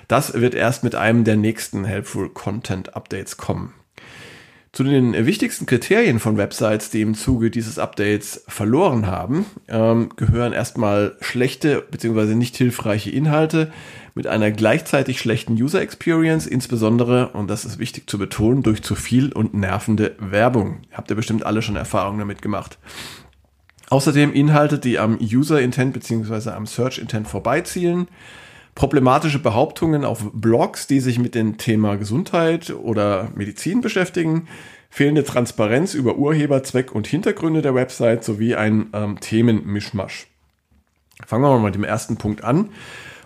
das 0.08 0.36
wird 0.36 0.54
erst 0.54 0.84
mit 0.84 0.94
einem 0.94 1.24
der 1.24 1.38
nächsten 1.38 1.86
Helpful 1.86 2.30
Content 2.30 2.96
Updates 2.96 3.38
kommen. 3.38 3.74
Zu 4.74 4.84
den 4.84 5.26
wichtigsten 5.26 5.66
Kriterien 5.66 6.20
von 6.20 6.38
Websites, 6.38 6.92
die 6.92 7.02
im 7.02 7.16
Zuge 7.16 7.50
dieses 7.50 7.80
Updates 7.80 8.44
verloren 8.48 9.08
haben, 9.08 9.48
ähm, 9.68 10.10
gehören 10.18 10.54
erstmal 10.54 11.16
schlechte 11.20 11.84
bzw. 11.90 12.36
nicht 12.36 12.56
hilfreiche 12.56 13.10
Inhalte 13.10 13.72
mit 14.18 14.26
einer 14.26 14.50
gleichzeitig 14.50 15.20
schlechten 15.20 15.54
User 15.54 15.80
Experience, 15.80 16.48
insbesondere, 16.48 17.30
und 17.30 17.52
das 17.52 17.66
ist 17.66 17.78
wichtig 17.78 18.10
zu 18.10 18.18
betonen, 18.18 18.64
durch 18.64 18.82
zu 18.82 18.96
viel 18.96 19.32
und 19.32 19.54
nervende 19.54 20.16
Werbung. 20.20 20.82
Habt 20.92 21.12
ihr 21.12 21.16
bestimmt 21.16 21.46
alle 21.46 21.62
schon 21.62 21.76
Erfahrungen 21.76 22.18
damit 22.18 22.42
gemacht. 22.42 22.80
Außerdem 23.90 24.34
Inhalte, 24.34 24.80
die 24.80 24.98
am 24.98 25.20
User 25.22 25.62
Intent 25.62 25.94
bzw. 25.94 26.50
am 26.50 26.66
Search 26.66 26.98
Intent 26.98 27.28
vorbeizielen, 27.28 28.08
problematische 28.74 29.38
Behauptungen 29.38 30.04
auf 30.04 30.32
Blogs, 30.34 30.88
die 30.88 31.00
sich 31.00 31.20
mit 31.20 31.36
dem 31.36 31.58
Thema 31.60 31.96
Gesundheit 31.96 32.72
oder 32.72 33.30
Medizin 33.36 33.82
beschäftigen, 33.82 34.48
fehlende 34.90 35.26
Transparenz 35.26 35.94
über 35.94 36.18
Urheber, 36.18 36.64
Zweck 36.64 36.92
und 36.92 37.06
Hintergründe 37.06 37.62
der 37.62 37.76
Website 37.76 38.24
sowie 38.24 38.56
ein 38.56 38.88
ähm, 38.94 39.20
Themenmischmasch. 39.20 40.26
Fangen 41.28 41.44
wir 41.44 41.50
mal 41.50 41.60
mit 41.60 41.76
dem 41.76 41.84
ersten 41.84 42.18
Punkt 42.18 42.44
an. 42.44 42.70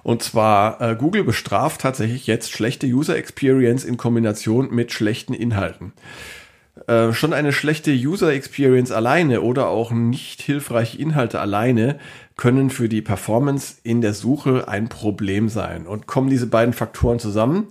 Und 0.03 0.23
zwar, 0.23 0.81
äh, 0.81 0.95
Google 0.95 1.23
bestraft 1.23 1.81
tatsächlich 1.81 2.27
jetzt 2.27 2.51
schlechte 2.51 2.87
User 2.87 3.15
Experience 3.15 3.83
in 3.83 3.97
Kombination 3.97 4.73
mit 4.73 4.91
schlechten 4.91 5.33
Inhalten. 5.33 5.93
Äh, 6.87 7.13
schon 7.13 7.33
eine 7.33 7.53
schlechte 7.53 7.91
User 7.91 8.33
Experience 8.33 8.91
alleine 8.91 9.41
oder 9.41 9.67
auch 9.67 9.91
nicht 9.91 10.41
hilfreiche 10.41 10.97
Inhalte 10.97 11.39
alleine 11.39 11.99
können 12.37 12.69
für 12.69 12.89
die 12.89 13.01
Performance 13.01 13.75
in 13.83 14.01
der 14.01 14.13
Suche 14.13 14.67
ein 14.67 14.89
Problem 14.89 15.49
sein. 15.49 15.85
Und 15.85 16.07
kommen 16.07 16.29
diese 16.29 16.47
beiden 16.47 16.73
Faktoren 16.73 17.19
zusammen, 17.19 17.67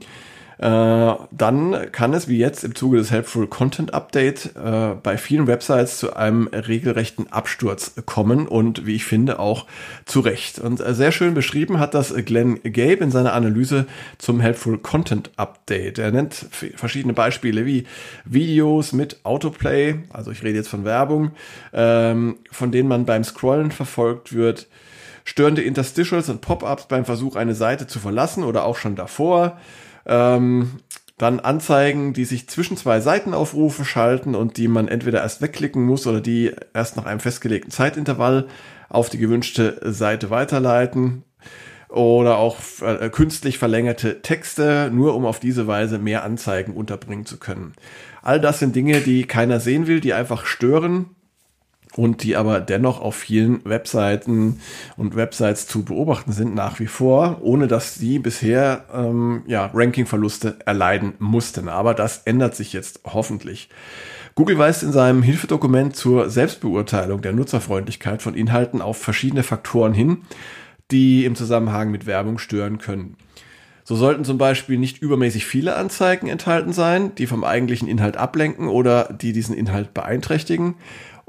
dann 0.63 1.91
kann 1.91 2.13
es 2.13 2.29
wie 2.29 2.37
jetzt 2.37 2.65
im 2.65 2.75
Zuge 2.75 2.99
des 2.99 3.11
Helpful 3.11 3.47
Content 3.47 3.95
Update 3.95 4.51
äh, 4.57 4.95
bei 5.03 5.17
vielen 5.17 5.47
Websites 5.47 5.97
zu 5.99 6.15
einem 6.15 6.49
regelrechten 6.49 7.33
Absturz 7.33 7.95
kommen 8.05 8.47
und 8.47 8.85
wie 8.85 8.97
ich 8.97 9.07
finde 9.07 9.39
auch 9.39 9.67
zu 10.05 10.21
Recht. 10.21 10.59
Und 10.59 10.81
äh, 10.81 10.93
sehr 10.93 11.13
schön 11.13 11.33
beschrieben 11.33 11.79
hat 11.79 11.95
das 11.95 12.15
Glenn 12.27 12.63
Gabe 12.63 13.03
in 13.03 13.11
seiner 13.11 13.33
Analyse 13.33 13.87
zum 14.19 14.41
Helpful 14.41 14.77
Content 14.77 15.31
Update. 15.37 15.99
Er 15.99 16.13
nennt 16.13 16.35
verschiedene 16.77 17.15
Beispiele 17.15 17.65
wie 17.65 17.87
Videos 18.27 18.93
mit 18.93 19.21
Autoplay, 19.25 20.01
also 20.11 20.31
ich 20.31 20.43
rede 20.43 20.59
jetzt 20.59 20.69
von 20.69 20.85
Werbung, 20.85 21.31
ähm, 21.73 22.37
von 22.51 22.71
denen 22.71 22.89
man 22.89 23.07
beim 23.07 23.25
Scrollen 23.25 23.71
verfolgt 23.71 24.35
wird 24.35 24.67
störende 25.25 25.63
Interstitials 25.63 26.29
und 26.29 26.41
Pop-ups 26.41 26.87
beim 26.87 27.05
Versuch, 27.05 27.37
eine 27.37 27.55
Seite 27.55 27.87
zu 27.87 28.01
verlassen 28.01 28.43
oder 28.43 28.65
auch 28.65 28.77
schon 28.77 28.97
davor, 28.97 29.59
ähm, 30.07 30.71
dann 31.19 31.41
Anzeigen, 31.41 32.15
die 32.15 32.25
sich 32.25 32.49
zwischen 32.49 32.77
zwei 32.77 33.01
Seitenaufrufen 33.01 33.85
schalten 33.85 34.35
und 34.35 34.57
die 34.57 34.69
man 34.69 34.89
entweder 34.89 35.21
erst 35.21 35.43
wegklicken 35.43 35.85
muss 35.85 36.07
oder 36.07 36.21
die 36.21 36.53
erst 36.73 36.97
nach 36.97 37.05
einem 37.05 37.21
festgelegten 37.21 37.71
Zeitintervall 37.71 38.47
auf 38.89 39.11
die 39.11 39.19
gewünschte 39.19 39.81
Seite 39.93 40.31
weiterleiten. 40.31 41.25
Oder 41.89 42.37
auch 42.37 42.57
äh, 42.83 43.11
künstlich 43.11 43.59
verlängerte 43.59 44.23
Texte, 44.23 44.91
nur 44.95 45.15
um 45.17 45.27
auf 45.27 45.41
diese 45.41 45.67
Weise 45.67 45.99
mehr 45.99 46.23
Anzeigen 46.23 46.73
unterbringen 46.73 47.27
zu 47.27 47.37
können. 47.37 47.75
All 48.23 48.41
das 48.41 48.61
sind 48.61 48.77
Dinge, 48.77 49.01
die 49.01 49.25
keiner 49.25 49.59
sehen 49.59 49.89
will, 49.89 50.01
die 50.01 50.15
einfach 50.15 50.47
stören 50.47 51.11
und 51.97 52.23
die 52.23 52.37
aber 52.37 52.61
dennoch 52.61 53.01
auf 53.01 53.17
vielen 53.17 53.65
Webseiten 53.65 54.61
und 54.97 55.17
Websites 55.17 55.67
zu 55.67 55.85
beobachten 55.85 56.33
sind 56.33 56.55
nach 56.55 56.79
wie 56.79 56.87
vor, 56.87 57.39
ohne 57.43 57.67
dass 57.67 57.95
die 57.95 58.19
bisher 58.19 58.85
ähm, 58.95 59.43
ja, 59.47 59.71
Rankingverluste 59.75 60.59
erleiden 60.65 61.15
mussten. 61.19 61.69
Aber 61.69 61.95
das 61.95 62.23
ändert 62.25 62.55
sich 62.55 62.73
jetzt 62.73 63.01
hoffentlich. 63.05 63.69
Google 64.37 64.59
weist 64.59 64.83
in 64.83 64.93
seinem 64.93 65.23
Hilfedokument 65.23 65.97
zur 65.97 66.31
Selbstbeurteilung 66.31 67.21
der 67.21 67.33
Nutzerfreundlichkeit 67.33 68.23
von 68.23 68.35
Inhalten 68.35 68.81
auf 68.81 68.97
verschiedene 68.97 69.43
Faktoren 69.43 69.93
hin, 69.93 70.19
die 70.91 71.25
im 71.25 71.35
Zusammenhang 71.35 71.91
mit 71.91 72.07
Werbung 72.07 72.39
stören 72.39 72.79
können. 72.79 73.17
So 73.91 73.97
sollten 73.97 74.25
zum 74.25 74.39
Beispiel 74.39 74.79
nicht 74.79 75.03
übermäßig 75.03 75.47
viele 75.47 75.75
Anzeigen 75.75 76.29
enthalten 76.29 76.73
sein, 76.73 77.13
die 77.17 77.27
vom 77.27 77.43
eigentlichen 77.43 77.89
Inhalt 77.89 78.17
ablenken 78.17 78.69
oder 78.69 79.13
die 79.13 79.33
diesen 79.33 79.53
Inhalt 79.53 79.95
beeinträchtigen 79.95 80.77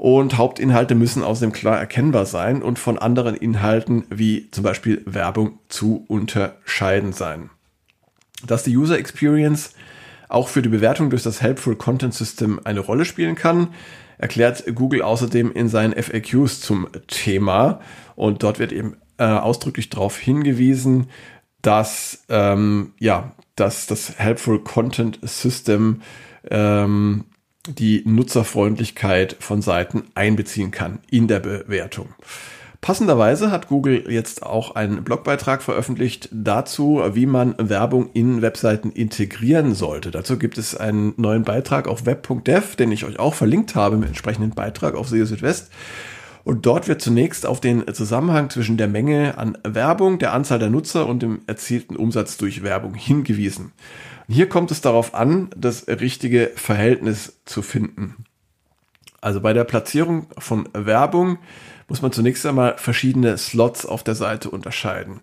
und 0.02 0.36
Hauptinhalte 0.36 0.96
müssen 0.96 1.22
außerdem 1.22 1.52
klar 1.52 1.78
erkennbar 1.78 2.26
sein 2.26 2.60
und 2.60 2.80
von 2.80 2.98
anderen 2.98 3.36
Inhalten 3.36 4.04
wie 4.10 4.50
zum 4.50 4.64
Beispiel 4.64 5.00
Werbung 5.06 5.60
zu 5.68 6.04
unterscheiden 6.08 7.12
sein. 7.12 7.50
Dass 8.44 8.64
die 8.64 8.76
User 8.76 8.98
Experience 8.98 9.74
auch 10.28 10.48
für 10.48 10.60
die 10.60 10.70
Bewertung 10.70 11.10
durch 11.10 11.22
das 11.22 11.40
Helpful 11.40 11.76
Content 11.76 12.14
System 12.14 12.58
eine 12.64 12.80
Rolle 12.80 13.04
spielen 13.04 13.36
kann, 13.36 13.68
erklärt 14.18 14.64
Google 14.74 15.02
außerdem 15.02 15.52
in 15.52 15.68
seinen 15.68 15.92
FAQs 15.92 16.60
zum 16.60 16.88
Thema. 17.06 17.78
Und 18.16 18.42
dort 18.42 18.58
wird 18.58 18.72
eben 18.72 18.96
äh, 19.18 19.24
ausdrücklich 19.26 19.88
darauf 19.88 20.18
hingewiesen, 20.18 21.10
dass, 21.60 22.24
ähm, 22.28 22.92
ja, 22.98 23.36
dass 23.54 23.86
das 23.86 24.18
Helpful 24.18 24.64
Content 24.64 25.20
System 25.22 26.02
ähm, 26.50 27.26
die 27.66 28.02
Nutzerfreundlichkeit 28.04 29.36
von 29.40 29.62
Seiten 29.62 30.04
einbeziehen 30.14 30.70
kann 30.70 30.98
in 31.10 31.28
der 31.28 31.40
Bewertung. 31.40 32.08
Passenderweise 32.80 33.52
hat 33.52 33.68
Google 33.68 34.10
jetzt 34.10 34.42
auch 34.42 34.74
einen 34.74 35.04
Blogbeitrag 35.04 35.62
veröffentlicht 35.62 36.28
dazu, 36.32 37.00
wie 37.12 37.26
man 37.26 37.54
Werbung 37.56 38.10
in 38.12 38.42
Webseiten 38.42 38.90
integrieren 38.90 39.76
sollte. 39.76 40.10
Dazu 40.10 40.36
gibt 40.36 40.58
es 40.58 40.74
einen 40.76 41.14
neuen 41.16 41.44
Beitrag 41.44 41.86
auf 41.86 42.06
web.dev, 42.06 42.74
den 42.74 42.90
ich 42.90 43.04
euch 43.04 43.20
auch 43.20 43.34
verlinkt 43.34 43.76
habe 43.76 43.94
im 43.94 44.02
entsprechenden 44.02 44.50
Beitrag 44.50 44.96
auf 44.96 45.08
SEO 45.08 45.26
Südwest. 45.26 45.70
Und 46.44 46.66
dort 46.66 46.88
wird 46.88 47.00
zunächst 47.00 47.46
auf 47.46 47.60
den 47.60 47.92
Zusammenhang 47.94 48.50
zwischen 48.50 48.76
der 48.76 48.88
Menge 48.88 49.38
an 49.38 49.56
Werbung, 49.64 50.18
der 50.18 50.32
Anzahl 50.32 50.58
der 50.58 50.70
Nutzer 50.70 51.06
und 51.06 51.22
dem 51.22 51.42
erzielten 51.46 51.96
Umsatz 51.96 52.36
durch 52.36 52.62
Werbung 52.62 52.94
hingewiesen. 52.94 53.72
Hier 54.28 54.48
kommt 54.48 54.70
es 54.70 54.80
darauf 54.80 55.14
an, 55.14 55.50
das 55.56 55.86
richtige 55.86 56.50
Verhältnis 56.56 57.40
zu 57.44 57.62
finden. 57.62 58.24
Also 59.20 59.40
bei 59.40 59.52
der 59.52 59.64
Platzierung 59.64 60.26
von 60.38 60.68
Werbung 60.72 61.38
muss 61.88 62.02
man 62.02 62.12
zunächst 62.12 62.44
einmal 62.44 62.76
verschiedene 62.76 63.38
Slots 63.38 63.86
auf 63.86 64.02
der 64.02 64.14
Seite 64.14 64.50
unterscheiden. 64.50 65.20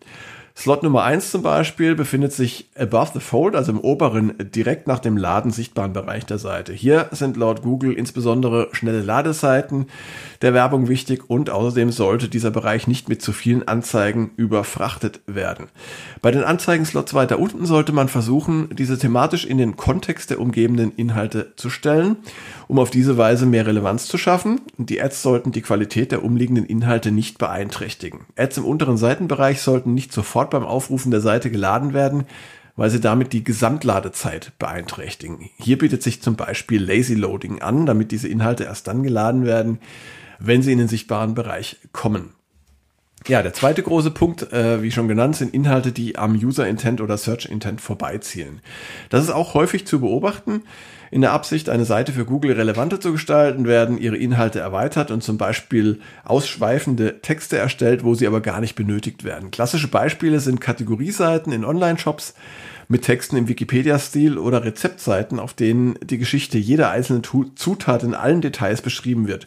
Slot 0.59 0.83
Nummer 0.83 1.03
1 1.03 1.31
zum 1.31 1.41
Beispiel 1.41 1.95
befindet 1.95 2.33
sich 2.33 2.67
above 2.77 3.11
the 3.13 3.21
fold, 3.21 3.55
also 3.55 3.71
im 3.71 3.79
oberen, 3.79 4.33
direkt 4.53 4.87
nach 4.87 4.99
dem 4.99 5.15
Laden 5.15 5.51
sichtbaren 5.51 5.93
Bereich 5.93 6.25
der 6.25 6.37
Seite. 6.37 6.73
Hier 6.73 7.07
sind 7.11 7.37
laut 7.37 7.61
Google 7.61 7.93
insbesondere 7.93 8.67
schnelle 8.73 9.01
Ladezeiten 9.01 9.85
der 10.41 10.53
Werbung 10.53 10.89
wichtig 10.89 11.29
und 11.29 11.49
außerdem 11.49 11.93
sollte 11.93 12.27
dieser 12.27 12.51
Bereich 12.51 12.87
nicht 12.87 13.07
mit 13.07 13.21
zu 13.21 13.31
vielen 13.31 13.69
Anzeigen 13.69 14.31
überfrachtet 14.35 15.21
werden. 15.27 15.67
Bei 16.21 16.29
den 16.29 16.43
Anzeigenslots 16.43 17.13
weiter 17.13 17.39
unten 17.39 17.65
sollte 17.65 17.93
man 17.93 18.09
versuchen, 18.09 18.67
diese 18.75 18.97
thematisch 18.97 19.45
in 19.45 19.59
den 19.59 19.77
Kontext 19.77 20.29
der 20.29 20.41
umgebenden 20.41 20.91
Inhalte 20.91 21.53
zu 21.55 21.69
stellen, 21.69 22.17
um 22.67 22.79
auf 22.79 22.89
diese 22.89 23.17
Weise 23.17 23.45
mehr 23.45 23.65
Relevanz 23.65 24.07
zu 24.07 24.17
schaffen. 24.17 24.59
Die 24.77 25.01
Ads 25.01 25.21
sollten 25.21 25.53
die 25.53 25.61
Qualität 25.61 26.11
der 26.11 26.25
umliegenden 26.25 26.65
Inhalte 26.65 27.11
nicht 27.11 27.37
beeinträchtigen. 27.37 28.25
Ads 28.35 28.57
im 28.57 28.65
unteren 28.65 28.97
Seitenbereich 28.97 29.61
sollten 29.61 29.93
nicht 29.93 30.11
sofort 30.11 30.48
beim 30.49 30.63
Aufrufen 30.63 31.11
der 31.11 31.21
Seite 31.21 31.51
geladen 31.51 31.93
werden, 31.93 32.25
weil 32.75 32.89
sie 32.89 33.01
damit 33.01 33.33
die 33.33 33.43
Gesamtladezeit 33.43 34.53
beeinträchtigen. 34.57 35.49
Hier 35.57 35.77
bietet 35.77 36.01
sich 36.01 36.21
zum 36.21 36.35
Beispiel 36.35 36.81
Lazy 36.81 37.13
Loading 37.13 37.61
an, 37.61 37.85
damit 37.85 38.11
diese 38.11 38.27
Inhalte 38.27 38.63
erst 38.63 38.87
dann 38.87 39.03
geladen 39.03 39.45
werden, 39.45 39.79
wenn 40.39 40.61
sie 40.61 40.71
in 40.71 40.77
den 40.77 40.87
sichtbaren 40.87 41.33
Bereich 41.33 41.77
kommen. 41.91 42.33
Ja, 43.27 43.43
der 43.43 43.53
zweite 43.53 43.83
große 43.83 44.11
Punkt, 44.11 44.53
äh, 44.53 44.81
wie 44.81 44.91
schon 44.91 45.07
genannt, 45.07 45.35
sind 45.35 45.53
Inhalte, 45.53 45.91
die 45.91 46.17
am 46.17 46.33
User 46.33 46.67
Intent 46.67 47.01
oder 47.01 47.17
Search 47.17 47.45
Intent 47.45 47.81
vorbeizielen. 47.81 48.61
Das 49.09 49.23
ist 49.23 49.29
auch 49.29 49.53
häufig 49.53 49.85
zu 49.85 49.99
beobachten. 49.99 50.63
In 51.11 51.21
der 51.21 51.33
Absicht, 51.33 51.69
eine 51.69 51.85
Seite 51.85 52.11
für 52.11 52.25
Google 52.25 52.53
relevanter 52.53 53.01
zu 53.01 53.11
gestalten, 53.11 53.65
werden 53.65 53.97
ihre 53.97 54.17
Inhalte 54.17 54.59
erweitert 54.59 55.09
und 55.11 55.23
zum 55.23 55.37
Beispiel 55.37 55.99
ausschweifende 56.23 57.19
Texte 57.21 57.57
erstellt, 57.57 58.03
wo 58.03 58.13
sie 58.13 58.27
aber 58.27 58.41
gar 58.41 58.61
nicht 58.61 58.75
benötigt 58.75 59.23
werden. 59.23 59.51
Klassische 59.51 59.87
Beispiele 59.87 60.39
sind 60.39 60.61
Kategorieseiten 60.61 61.51
in 61.51 61.65
Online-Shops, 61.65 62.35
mit 62.91 63.03
Texten 63.03 63.37
im 63.37 63.47
Wikipedia-Stil 63.47 64.39
oder 64.39 64.65
Rezeptseiten, 64.65 65.39
auf 65.39 65.53
denen 65.53 65.95
die 66.03 66.17
Geschichte 66.17 66.57
jeder 66.57 66.89
einzelnen 66.89 67.21
Zutat 67.55 68.03
in 68.03 68.15
allen 68.15 68.41
Details 68.41 68.81
beschrieben 68.81 69.27
wird. 69.27 69.45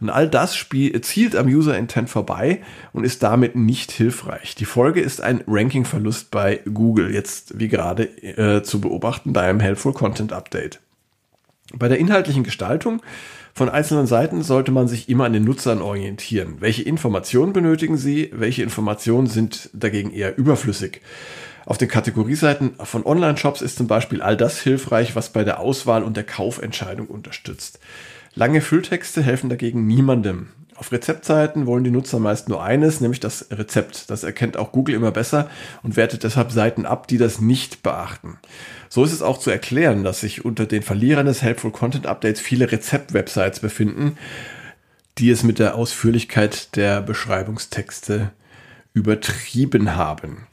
Und 0.00 0.10
all 0.10 0.28
das 0.28 0.66
zielt 1.02 1.36
am 1.36 1.46
User-Intent 1.46 2.10
vorbei 2.10 2.60
und 2.92 3.04
ist 3.04 3.22
damit 3.22 3.54
nicht 3.54 3.92
hilfreich. 3.92 4.56
Die 4.56 4.64
Folge 4.64 5.00
ist 5.00 5.20
ein 5.20 5.44
Ranking-Verlust 5.46 6.32
bei 6.32 6.60
Google, 6.74 7.14
jetzt 7.14 7.60
wie 7.60 7.68
gerade 7.68 8.04
äh, 8.04 8.64
zu 8.64 8.80
beobachten 8.80 9.32
bei 9.32 9.48
einem 9.48 9.60
Helpful 9.60 9.92
Content 9.92 10.32
Update. 10.32 10.80
Bei 11.72 11.86
der 11.86 11.98
inhaltlichen 11.98 12.42
Gestaltung 12.42 13.00
von 13.54 13.68
einzelnen 13.68 14.08
Seiten 14.08 14.42
sollte 14.42 14.72
man 14.72 14.88
sich 14.88 15.08
immer 15.08 15.26
an 15.26 15.32
den 15.32 15.44
Nutzern 15.44 15.80
orientieren. 15.80 16.56
Welche 16.58 16.82
Informationen 16.82 17.52
benötigen 17.52 17.96
sie? 17.96 18.30
Welche 18.32 18.64
Informationen 18.64 19.28
sind 19.28 19.70
dagegen 19.72 20.10
eher 20.10 20.36
überflüssig? 20.36 21.00
Auf 21.66 21.78
den 21.78 21.88
Kategorieseiten 21.88 22.74
von 22.82 23.04
Online-Shops 23.04 23.62
ist 23.62 23.76
zum 23.76 23.86
Beispiel 23.86 24.22
all 24.22 24.36
das 24.36 24.60
hilfreich, 24.60 25.14
was 25.14 25.30
bei 25.30 25.44
der 25.44 25.60
Auswahl 25.60 26.02
und 26.02 26.16
der 26.16 26.24
Kaufentscheidung 26.24 27.06
unterstützt. 27.06 27.78
Lange 28.34 28.60
Fülltexte 28.60 29.22
helfen 29.22 29.50
dagegen 29.50 29.86
niemandem. 29.86 30.48
Auf 30.80 30.92
Rezeptseiten 30.92 31.66
wollen 31.66 31.84
die 31.84 31.90
Nutzer 31.90 32.18
meist 32.18 32.48
nur 32.48 32.62
eines, 32.62 33.02
nämlich 33.02 33.20
das 33.20 33.48
Rezept. 33.50 34.08
Das 34.08 34.22
erkennt 34.22 34.56
auch 34.56 34.72
Google 34.72 34.94
immer 34.94 35.10
besser 35.10 35.50
und 35.82 35.96
wertet 35.96 36.24
deshalb 36.24 36.52
Seiten 36.52 36.86
ab, 36.86 37.06
die 37.06 37.18
das 37.18 37.38
nicht 37.38 37.82
beachten. 37.82 38.38
So 38.88 39.04
ist 39.04 39.12
es 39.12 39.20
auch 39.20 39.38
zu 39.38 39.50
erklären, 39.50 40.04
dass 40.04 40.20
sich 40.20 40.42
unter 40.42 40.64
den 40.64 40.82
Verlierern 40.82 41.26
des 41.26 41.42
Helpful 41.42 41.70
Content 41.70 42.06
Updates 42.06 42.40
viele 42.40 42.72
Rezept-Websites 42.72 43.60
befinden, 43.60 44.16
die 45.18 45.28
es 45.28 45.42
mit 45.42 45.58
der 45.58 45.74
Ausführlichkeit 45.74 46.74
der 46.76 47.02
Beschreibungstexte 47.02 48.30
übertrieben 48.94 49.96
haben. 49.96 50.46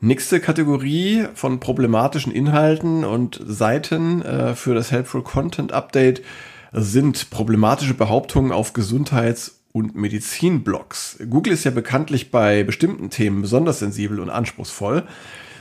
Nächste 0.00 0.40
Kategorie 0.40 1.26
von 1.34 1.60
problematischen 1.60 2.32
Inhalten 2.32 3.04
und 3.04 3.40
Seiten 3.44 4.22
äh, 4.22 4.54
für 4.54 4.74
das 4.74 4.90
Helpful 4.90 5.22
Content 5.22 5.72
Update 5.72 6.22
sind 6.72 7.30
problematische 7.30 7.94
Behauptungen 7.94 8.52
auf 8.52 8.72
Gesundheits- 8.72 9.60
und 9.72 9.94
Medizinblogs. 9.94 11.18
Google 11.30 11.52
ist 11.52 11.64
ja 11.64 11.70
bekanntlich 11.70 12.30
bei 12.30 12.64
bestimmten 12.64 13.10
Themen 13.10 13.42
besonders 13.42 13.78
sensibel 13.78 14.20
und 14.20 14.30
anspruchsvoll. 14.30 15.04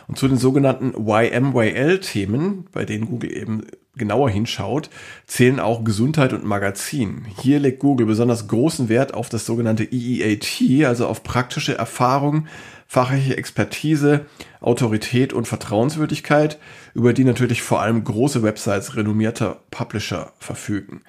Und 0.07 0.17
zu 0.17 0.27
den 0.27 0.37
sogenannten 0.37 0.93
YMYL-Themen, 0.97 2.65
bei 2.71 2.83
denen 2.83 3.05
Google 3.05 3.35
eben 3.35 3.63
genauer 3.95 4.29
hinschaut, 4.29 4.89
zählen 5.27 5.59
auch 5.59 5.83
Gesundheit 5.83 6.33
und 6.33 6.43
Magazin. 6.43 7.25
Hier 7.41 7.59
legt 7.59 7.79
Google 7.79 8.07
besonders 8.07 8.47
großen 8.47 8.89
Wert 8.89 9.13
auf 9.13 9.29
das 9.29 9.45
sogenannte 9.45 9.87
EEAT, 9.89 10.85
also 10.85 11.07
auf 11.07 11.23
praktische 11.23 11.77
Erfahrung 11.77 12.47
fachliche 12.93 13.35
Expertise, 13.37 14.27
Autorität 14.61 15.33
und 15.33 15.47
Vertrauenswürdigkeit, 15.47 16.59
über 16.93 17.13
die 17.13 17.23
natürlich 17.23 17.63
vor 17.63 17.81
allem 17.81 18.03
große 18.03 18.43
Websites 18.43 18.95
renommierter 18.95 19.61
Publisher 19.71 20.31
verfügen. 20.37 21.01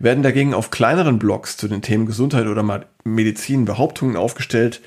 Werden 0.00 0.24
dagegen 0.24 0.52
auf 0.52 0.72
kleineren 0.72 1.20
Blogs 1.20 1.56
zu 1.56 1.68
den 1.68 1.80
Themen 1.80 2.06
Gesundheit 2.06 2.48
oder 2.48 2.84
Medizin 3.04 3.66
Behauptungen 3.66 4.16
aufgestellt, 4.16 4.80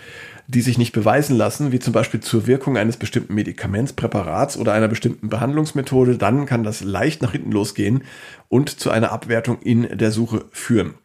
die 0.48 0.60
sich 0.60 0.78
nicht 0.78 0.92
beweisen 0.92 1.38
lassen, 1.38 1.72
wie 1.72 1.80
zum 1.80 1.94
Beispiel 1.94 2.20
zur 2.20 2.48
Wirkung 2.48 2.76
eines 2.76 2.98
bestimmten 2.98 3.34
Medikaments, 3.34 3.94
Präparats 3.94 4.58
oder 4.58 4.74
einer 4.74 4.90
bestimmten 4.90 5.30
Behandlungsmethode, 5.30 6.18
dann 6.18 6.46
kann 6.46 6.66
das 6.66 6.84
leicht 6.84 7.22
nach 7.22 7.32
hinten 7.32 7.54
losgehen 7.54 8.04
und 8.50 8.70
zu 8.78 8.92
einer 8.92 9.14
Abwertung 9.14 9.62
in 9.62 9.98
der 9.98 10.12
Suche 10.12 10.44
führen. 10.52 10.96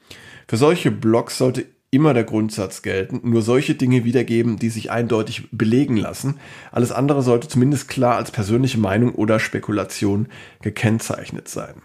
Für 0.49 0.57
solche 0.57 0.91
Blogs 0.91 1.39
sollte 1.39 1.67
immer 1.97 2.15
der 2.15 2.25
Grundsatz 2.25 2.83
gelten, 2.83 3.29
nur 3.29 3.43
solche 3.43 3.75
Dinge 3.75 4.05
wiedergeben, 4.05 4.59
die 4.59 4.69
sich 4.69 4.91
eindeutig 4.91 5.49
belegen 5.51 5.97
lassen. 5.97 6.37
Alles 6.71 6.93
andere 6.93 7.23
sollte 7.23 7.49
zumindest 7.49 7.89
klar 7.89 8.17
als 8.17 8.31
persönliche 8.31 8.79
Meinung 8.79 9.15
oder 9.15 9.41
Spekulation 9.41 10.29
gekennzeichnet 10.63 11.49
sein. 11.49 11.83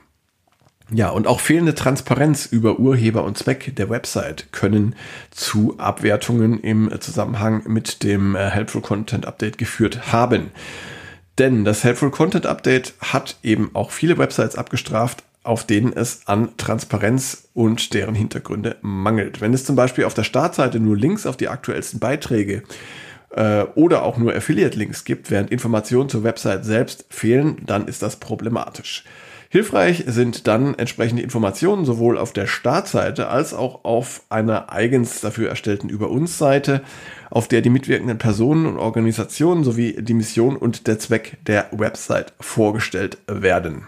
Ja, 0.94 1.10
und 1.10 1.26
auch 1.26 1.40
fehlende 1.40 1.74
Transparenz 1.74 2.46
über 2.46 2.78
Urheber 2.78 3.24
und 3.24 3.38
Zweck 3.38 3.74
der 3.78 3.90
Website 3.90 4.52
können 4.52 4.96
zu 5.32 5.76
Abwertungen 5.78 6.60
im 6.60 6.92
Zusammenhang 7.00 7.64
mit 7.66 8.04
dem 8.04 8.36
äh, 8.36 8.50
Helpful 8.50 8.82
Content 8.82 9.26
Update 9.26 9.58
geführt 9.58 10.12
haben. 10.12 10.52
Denn 11.38 11.64
das 11.64 11.86
Helpful 11.86 12.12
Content 12.12 12.46
Update 12.46 12.94
hat 13.00 13.38
eben 13.42 13.72
auch 13.74 13.92
viele 13.92 14.18
Websites 14.18 14.58
abgestraft, 14.58 15.24
auf 15.44 15.66
denen 15.66 15.94
es 15.94 16.22
an 16.28 16.50
Transparenz 16.58 17.50
und 17.54 17.94
deren 17.94 18.16
Hintergründe 18.16 18.78
mangelt. 18.82 19.42
Wenn 19.42 19.54
es 19.54 19.66
zum 19.66 19.76
Beispiel 19.76 20.06
auf 20.06 20.14
der 20.14 20.24
Startseite 20.24 20.80
nur 20.80 20.96
Links 20.96 21.26
auf 21.26 21.38
die 21.38 21.48
aktuellsten 21.48 22.00
Beiträge 22.00 22.64
äh, 23.32 23.64
oder 23.76 24.04
auch 24.04 24.18
nur 24.18 24.36
Affiliate-Links 24.36 25.04
gibt, 25.04 25.32
während 25.32 25.52
Informationen 25.52 26.10
zur 26.10 26.24
Website 26.24 26.66
selbst 26.66 27.06
fehlen, 27.10 27.58
dann 27.66 27.88
ist 27.88 28.02
das 28.02 28.18
problematisch. 28.18 29.04
Hilfreich 29.50 30.06
sind 30.08 30.48
dann 30.48 30.76
entsprechende 30.76 31.24
Informationen 31.24 31.84
sowohl 31.84 32.18
auf 32.18 32.32
der 32.32 32.48
Startseite 32.48 33.28
als 33.28 33.54
auch 33.54 33.84
auf 33.84 34.22
einer 34.30 34.72
eigens 34.72 35.20
dafür 35.20 35.50
erstellten 35.50 35.90
Über 35.90 36.10
uns 36.10 36.38
Seite, 36.38 36.82
auf 37.30 37.50
der 37.50 37.60
die 37.62 37.70
mitwirkenden 37.70 38.18
Personen 38.18 38.66
und 38.66 38.78
Organisationen 38.78 39.66
sowie 39.66 39.98
die 40.02 40.14
Mission 40.14 40.56
und 40.56 40.88
der 40.88 41.00
Zweck 41.00 41.38
der 41.48 41.68
Website 41.72 42.32
vorgestellt 42.40 43.18
werden. 43.28 43.88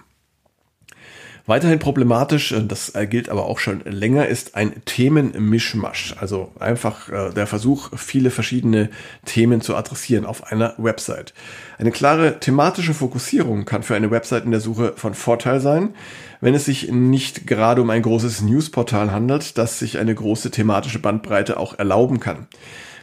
Weiterhin 1.45 1.79
problematisch, 1.79 2.53
äh, 2.53 2.63
das 2.65 2.93
gilt 3.09 3.27
aber 3.27 3.45
auch 3.45 3.59
schon 3.59 3.81
länger, 3.81 4.27
ist 4.27 4.55
ein 4.55 4.73
Themenmischmasch. 4.85 6.15
Also 6.19 6.51
einfach 6.57 7.09
äh, 7.09 7.33
der 7.33 7.47
Versuch, 7.47 7.89
viele 7.97 8.31
verschiedene 8.31 8.89
Themen 9.25 9.59
zu 9.59 9.75
adressieren 9.75 10.25
auf 10.25 10.51
einer 10.51 10.73
Website. 10.77 11.33
Eine 11.77 11.91
klare 11.91 12.39
thematische 12.39 12.93
Fokussierung 12.93 13.65
kann 13.65 13.83
für 13.83 13.95
eine 13.95 14.09
Website 14.09 14.45
in 14.45 14.51
der 14.51 14.61
Suche 14.61 14.93
von 14.95 15.13
Vorteil 15.13 15.59
sein, 15.59 15.93
wenn 16.39 16.53
es 16.53 16.65
sich 16.65 16.91
nicht 16.91 17.45
gerade 17.45 17.81
um 17.81 17.89
ein 17.89 18.01
großes 18.01 18.41
Newsportal 18.41 19.11
handelt, 19.11 19.57
das 19.57 19.79
sich 19.79 19.97
eine 19.97 20.15
große 20.15 20.49
thematische 20.51 20.99
Bandbreite 20.99 21.57
auch 21.57 21.77
erlauben 21.77 22.21
kann. 22.21 22.47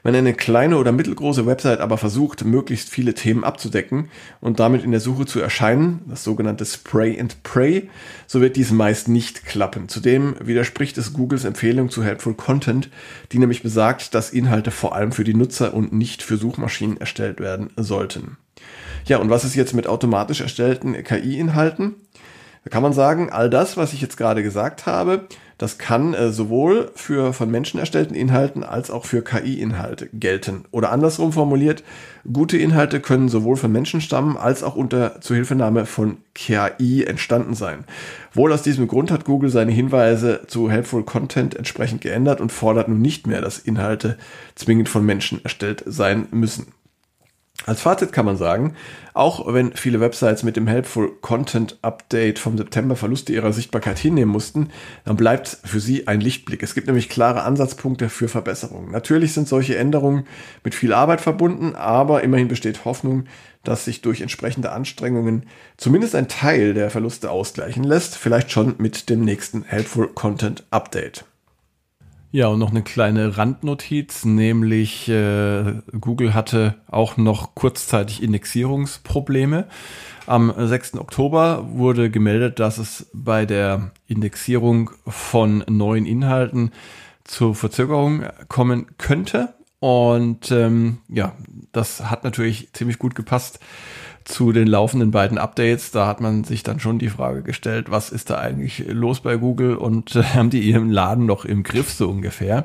Wenn 0.02 0.14
eine 0.14 0.32
kleine 0.32 0.78
oder 0.78 0.92
mittelgroße 0.92 1.46
Website 1.46 1.80
aber 1.80 1.98
versucht, 1.98 2.44
möglichst 2.44 2.88
viele 2.88 3.14
Themen 3.14 3.44
abzudecken 3.44 4.08
und 4.40 4.58
damit 4.58 4.82
in 4.82 4.92
der 4.92 5.00
Suche 5.00 5.26
zu 5.26 5.40
erscheinen, 5.40 6.00
das 6.06 6.24
sogenannte 6.24 6.64
Spray 6.64 7.20
and 7.20 7.42
Pray, 7.42 7.90
so 8.26 8.40
wird 8.40 8.56
dies 8.56 8.70
meist 8.70 9.08
nicht 9.08 9.44
klappen. 9.44 9.88
Zudem 9.88 10.36
widerspricht 10.40 10.96
es 10.96 11.12
Googles 11.12 11.44
Empfehlung 11.44 11.90
zu 11.90 12.02
Helpful 12.02 12.34
Content, 12.34 12.88
die 13.32 13.38
nämlich 13.38 13.62
besagt, 13.62 14.14
dass 14.14 14.30
Inhalte 14.30 14.70
vor 14.70 14.94
allem 14.94 15.12
für 15.12 15.24
die 15.24 15.34
Nutzer 15.34 15.74
und 15.74 15.92
nicht 15.92 16.22
für 16.22 16.36
Suchmaschinen 16.36 16.96
erstellt 16.96 17.40
werden 17.40 17.70
sollten. 17.76 18.38
Ja, 19.06 19.18
und 19.18 19.30
was 19.30 19.44
ist 19.44 19.54
jetzt 19.54 19.74
mit 19.74 19.86
automatisch 19.86 20.40
erstellten 20.40 20.92
KI-Inhalten? 20.92 21.94
Da 22.64 22.70
kann 22.70 22.82
man 22.82 22.92
sagen, 22.92 23.30
all 23.30 23.48
das, 23.48 23.76
was 23.76 23.94
ich 23.94 24.02
jetzt 24.02 24.18
gerade 24.18 24.42
gesagt 24.42 24.84
habe, 24.84 25.26
das 25.60 25.76
kann 25.76 26.14
äh, 26.14 26.30
sowohl 26.32 26.90
für 26.94 27.34
von 27.34 27.50
Menschen 27.50 27.78
erstellten 27.78 28.14
Inhalten 28.14 28.64
als 28.64 28.90
auch 28.90 29.04
für 29.04 29.20
KI-Inhalte 29.20 30.08
gelten. 30.14 30.64
Oder 30.70 30.90
andersrum 30.90 31.34
formuliert, 31.34 31.84
gute 32.32 32.56
Inhalte 32.56 32.98
können 32.98 33.28
sowohl 33.28 33.56
von 33.56 33.70
Menschen 33.70 34.00
stammen 34.00 34.38
als 34.38 34.62
auch 34.62 34.74
unter 34.74 35.20
Zuhilfenahme 35.20 35.84
von 35.84 36.16
KI 36.34 37.04
entstanden 37.04 37.52
sein. 37.52 37.84
Wohl 38.32 38.54
aus 38.54 38.62
diesem 38.62 38.88
Grund 38.88 39.10
hat 39.10 39.26
Google 39.26 39.50
seine 39.50 39.72
Hinweise 39.72 40.40
zu 40.46 40.70
Helpful 40.70 41.02
Content 41.02 41.54
entsprechend 41.54 42.00
geändert 42.00 42.40
und 42.40 42.52
fordert 42.52 42.88
nun 42.88 43.02
nicht 43.02 43.26
mehr, 43.26 43.42
dass 43.42 43.58
Inhalte 43.58 44.16
zwingend 44.54 44.88
von 44.88 45.04
Menschen 45.04 45.44
erstellt 45.44 45.82
sein 45.84 46.26
müssen. 46.30 46.72
Als 47.66 47.82
Fazit 47.82 48.12
kann 48.12 48.24
man 48.24 48.38
sagen, 48.38 48.74
auch 49.12 49.52
wenn 49.52 49.76
viele 49.76 50.00
Websites 50.00 50.42
mit 50.42 50.56
dem 50.56 50.66
Helpful 50.66 51.12
Content 51.20 51.78
Update 51.82 52.38
vom 52.38 52.56
September 52.56 52.96
Verluste 52.96 53.34
ihrer 53.34 53.52
Sichtbarkeit 53.52 53.98
hinnehmen 53.98 54.32
mussten, 54.32 54.70
dann 55.04 55.16
bleibt 55.16 55.58
für 55.64 55.78
sie 55.78 56.08
ein 56.08 56.22
Lichtblick. 56.22 56.62
Es 56.62 56.74
gibt 56.74 56.86
nämlich 56.86 57.10
klare 57.10 57.42
Ansatzpunkte 57.42 58.08
für 58.08 58.28
Verbesserungen. 58.28 58.90
Natürlich 58.90 59.34
sind 59.34 59.46
solche 59.46 59.76
Änderungen 59.76 60.26
mit 60.64 60.74
viel 60.74 60.94
Arbeit 60.94 61.20
verbunden, 61.20 61.74
aber 61.74 62.22
immerhin 62.22 62.48
besteht 62.48 62.86
Hoffnung, 62.86 63.24
dass 63.62 63.84
sich 63.84 64.00
durch 64.00 64.22
entsprechende 64.22 64.72
Anstrengungen 64.72 65.44
zumindest 65.76 66.14
ein 66.14 66.28
Teil 66.28 66.72
der 66.72 66.90
Verluste 66.90 67.30
ausgleichen 67.30 67.84
lässt, 67.84 68.16
vielleicht 68.16 68.50
schon 68.50 68.76
mit 68.78 69.10
dem 69.10 69.20
nächsten 69.20 69.64
Helpful 69.64 70.08
Content 70.08 70.64
Update. 70.70 71.24
Ja, 72.32 72.46
und 72.46 72.60
noch 72.60 72.70
eine 72.70 72.82
kleine 72.82 73.36
Randnotiz, 73.36 74.24
nämlich 74.24 75.08
äh, 75.08 75.80
Google 76.00 76.32
hatte 76.32 76.76
auch 76.86 77.16
noch 77.16 77.56
kurzzeitig 77.56 78.22
Indexierungsprobleme. 78.22 79.66
Am 80.26 80.54
6. 80.56 80.98
Oktober 80.98 81.66
wurde 81.72 82.08
gemeldet, 82.08 82.60
dass 82.60 82.78
es 82.78 83.10
bei 83.12 83.46
der 83.46 83.90
Indexierung 84.06 84.92
von 85.08 85.64
neuen 85.66 86.06
Inhalten 86.06 86.70
zur 87.24 87.56
Verzögerung 87.56 88.22
kommen 88.46 88.86
könnte. 88.96 89.54
Und 89.80 90.52
ähm, 90.52 90.98
ja, 91.08 91.32
das 91.72 92.10
hat 92.10 92.22
natürlich 92.22 92.72
ziemlich 92.74 93.00
gut 93.00 93.16
gepasst 93.16 93.58
zu 94.30 94.52
den 94.52 94.66
laufenden 94.66 95.10
beiden 95.10 95.38
Updates. 95.38 95.90
Da 95.90 96.06
hat 96.06 96.20
man 96.20 96.44
sich 96.44 96.62
dann 96.62 96.80
schon 96.80 96.98
die 96.98 97.08
Frage 97.08 97.42
gestellt, 97.42 97.90
was 97.90 98.10
ist 98.10 98.30
da 98.30 98.38
eigentlich 98.38 98.84
los 98.88 99.20
bei 99.20 99.36
Google 99.36 99.76
und 99.76 100.16
äh, 100.16 100.22
haben 100.22 100.50
die 100.50 100.60
ihren 100.60 100.90
Laden 100.90 101.26
noch 101.26 101.44
im 101.44 101.62
Griff 101.62 101.90
so 101.90 102.08
ungefähr. 102.08 102.64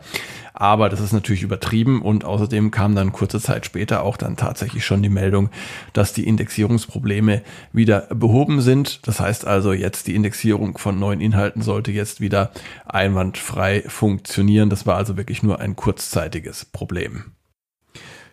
Aber 0.53 0.87
das 0.87 1.01
ist 1.01 1.11
natürlich 1.11 1.43
übertrieben 1.43 2.01
und 2.01 2.23
außerdem 2.23 2.71
kam 2.71 2.95
dann 2.95 3.11
kurze 3.11 3.41
Zeit 3.41 3.65
später 3.65 4.03
auch 4.03 4.15
dann 4.15 4.37
tatsächlich 4.37 4.85
schon 4.85 5.03
die 5.03 5.09
Meldung, 5.09 5.49
dass 5.91 6.13
die 6.13 6.25
Indexierungsprobleme 6.25 7.41
wieder 7.73 8.07
behoben 8.09 8.61
sind. 8.61 9.05
Das 9.05 9.19
heißt 9.19 9.45
also 9.45 9.73
jetzt 9.73 10.07
die 10.07 10.15
Indexierung 10.15 10.77
von 10.77 10.97
neuen 10.97 11.19
Inhalten 11.19 11.61
sollte 11.61 11.91
jetzt 11.91 12.21
wieder 12.21 12.51
einwandfrei 12.85 13.83
funktionieren. 13.87 14.69
Das 14.69 14.85
war 14.85 14.95
also 14.95 15.17
wirklich 15.17 15.43
nur 15.43 15.59
ein 15.59 15.75
kurzzeitiges 15.75 16.63
Problem. 16.63 17.34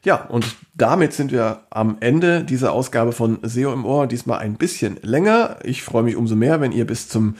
Ja, 0.05 0.17
und 0.17 0.57
damit 0.75 1.13
sind 1.13 1.31
wir 1.31 1.63
am 1.71 1.99
Ende 2.01 2.43
dieser 2.43 2.73
Ausgabe 2.73 3.13
von 3.13 3.39
SEO 3.43 3.73
im 3.73 3.85
Ohr. 3.85 4.09
Diesmal 4.09 4.41
ein 4.41 4.55
bisschen 4.55 4.99
länger. 5.03 5.59
Ich 5.63 5.83
freue 5.83 6.03
mich 6.03 6.17
umso 6.17 6.35
mehr, 6.35 6.61
wenn 6.61 6.73
ihr 6.73 6.87
bis 6.87 7.09
zum 7.09 7.37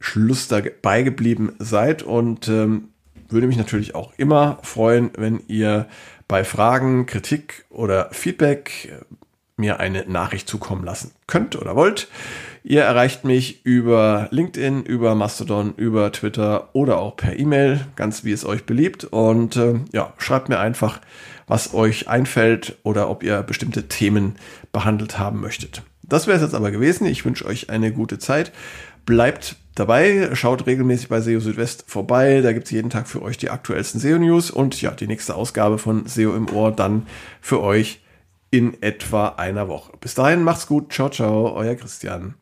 Schluss 0.00 0.48
dabei 0.48 1.02
geblieben 1.02 1.52
seid 1.60 2.02
und 2.02 2.48
ähm, 2.48 2.88
würde 3.28 3.46
mich 3.46 3.56
natürlich 3.56 3.94
auch 3.94 4.12
immer 4.16 4.58
freuen, 4.62 5.10
wenn 5.16 5.40
ihr 5.46 5.86
bei 6.26 6.42
Fragen, 6.44 7.06
Kritik 7.06 7.64
oder 7.70 8.08
Feedback 8.10 8.90
äh, 8.90 9.04
mir 9.56 9.78
eine 9.78 10.04
Nachricht 10.06 10.48
zukommen 10.48 10.84
lassen 10.84 11.12
könnt 11.28 11.54
oder 11.54 11.76
wollt. 11.76 12.08
Ihr 12.64 12.82
erreicht 12.82 13.24
mich 13.24 13.64
über 13.66 14.28
LinkedIn, 14.30 14.84
über 14.84 15.14
Mastodon, 15.14 15.74
über 15.76 16.12
Twitter 16.12 16.68
oder 16.74 16.98
auch 16.98 17.16
per 17.16 17.38
E-Mail, 17.38 17.80
ganz 17.96 18.24
wie 18.24 18.32
es 18.32 18.44
euch 18.44 18.64
beliebt. 18.64 19.04
Und 19.04 19.56
äh, 19.56 19.80
ja, 19.92 20.12
schreibt 20.18 20.48
mir 20.48 20.60
einfach 20.60 21.00
was 21.48 21.74
euch 21.74 22.08
einfällt 22.08 22.78
oder 22.84 23.10
ob 23.10 23.22
ihr 23.24 23.42
bestimmte 23.42 23.88
Themen 23.88 24.36
behandelt 24.70 25.18
haben 25.18 25.40
möchtet. 25.40 25.82
Das 26.02 26.26
wäre 26.26 26.36
es 26.36 26.42
jetzt 26.42 26.54
aber 26.54 26.70
gewesen. 26.70 27.06
Ich 27.06 27.24
wünsche 27.24 27.46
euch 27.46 27.68
eine 27.68 27.92
gute 27.92 28.18
Zeit. 28.18 28.52
Bleibt 29.06 29.56
dabei, 29.74 30.30
schaut 30.34 30.66
regelmäßig 30.66 31.08
bei 31.08 31.20
SEO 31.20 31.40
Südwest 31.40 31.84
vorbei. 31.88 32.42
Da 32.42 32.52
gibt 32.52 32.66
es 32.66 32.70
jeden 32.70 32.90
Tag 32.90 33.08
für 33.08 33.22
euch 33.22 33.38
die 33.38 33.50
aktuellsten 33.50 34.00
SEO-News 34.00 34.50
und 34.50 34.80
ja, 34.80 34.92
die 34.92 35.08
nächste 35.08 35.34
Ausgabe 35.34 35.78
von 35.78 36.06
SEO 36.06 36.36
im 36.36 36.48
Ohr 36.48 36.70
dann 36.70 37.06
für 37.40 37.60
euch 37.60 38.00
in 38.50 38.80
etwa 38.82 39.28
einer 39.28 39.66
Woche. 39.68 39.92
Bis 40.00 40.14
dahin, 40.14 40.44
macht's 40.44 40.66
gut. 40.66 40.92
Ciao, 40.92 41.08
ciao, 41.08 41.54
euer 41.54 41.74
Christian. 41.74 42.34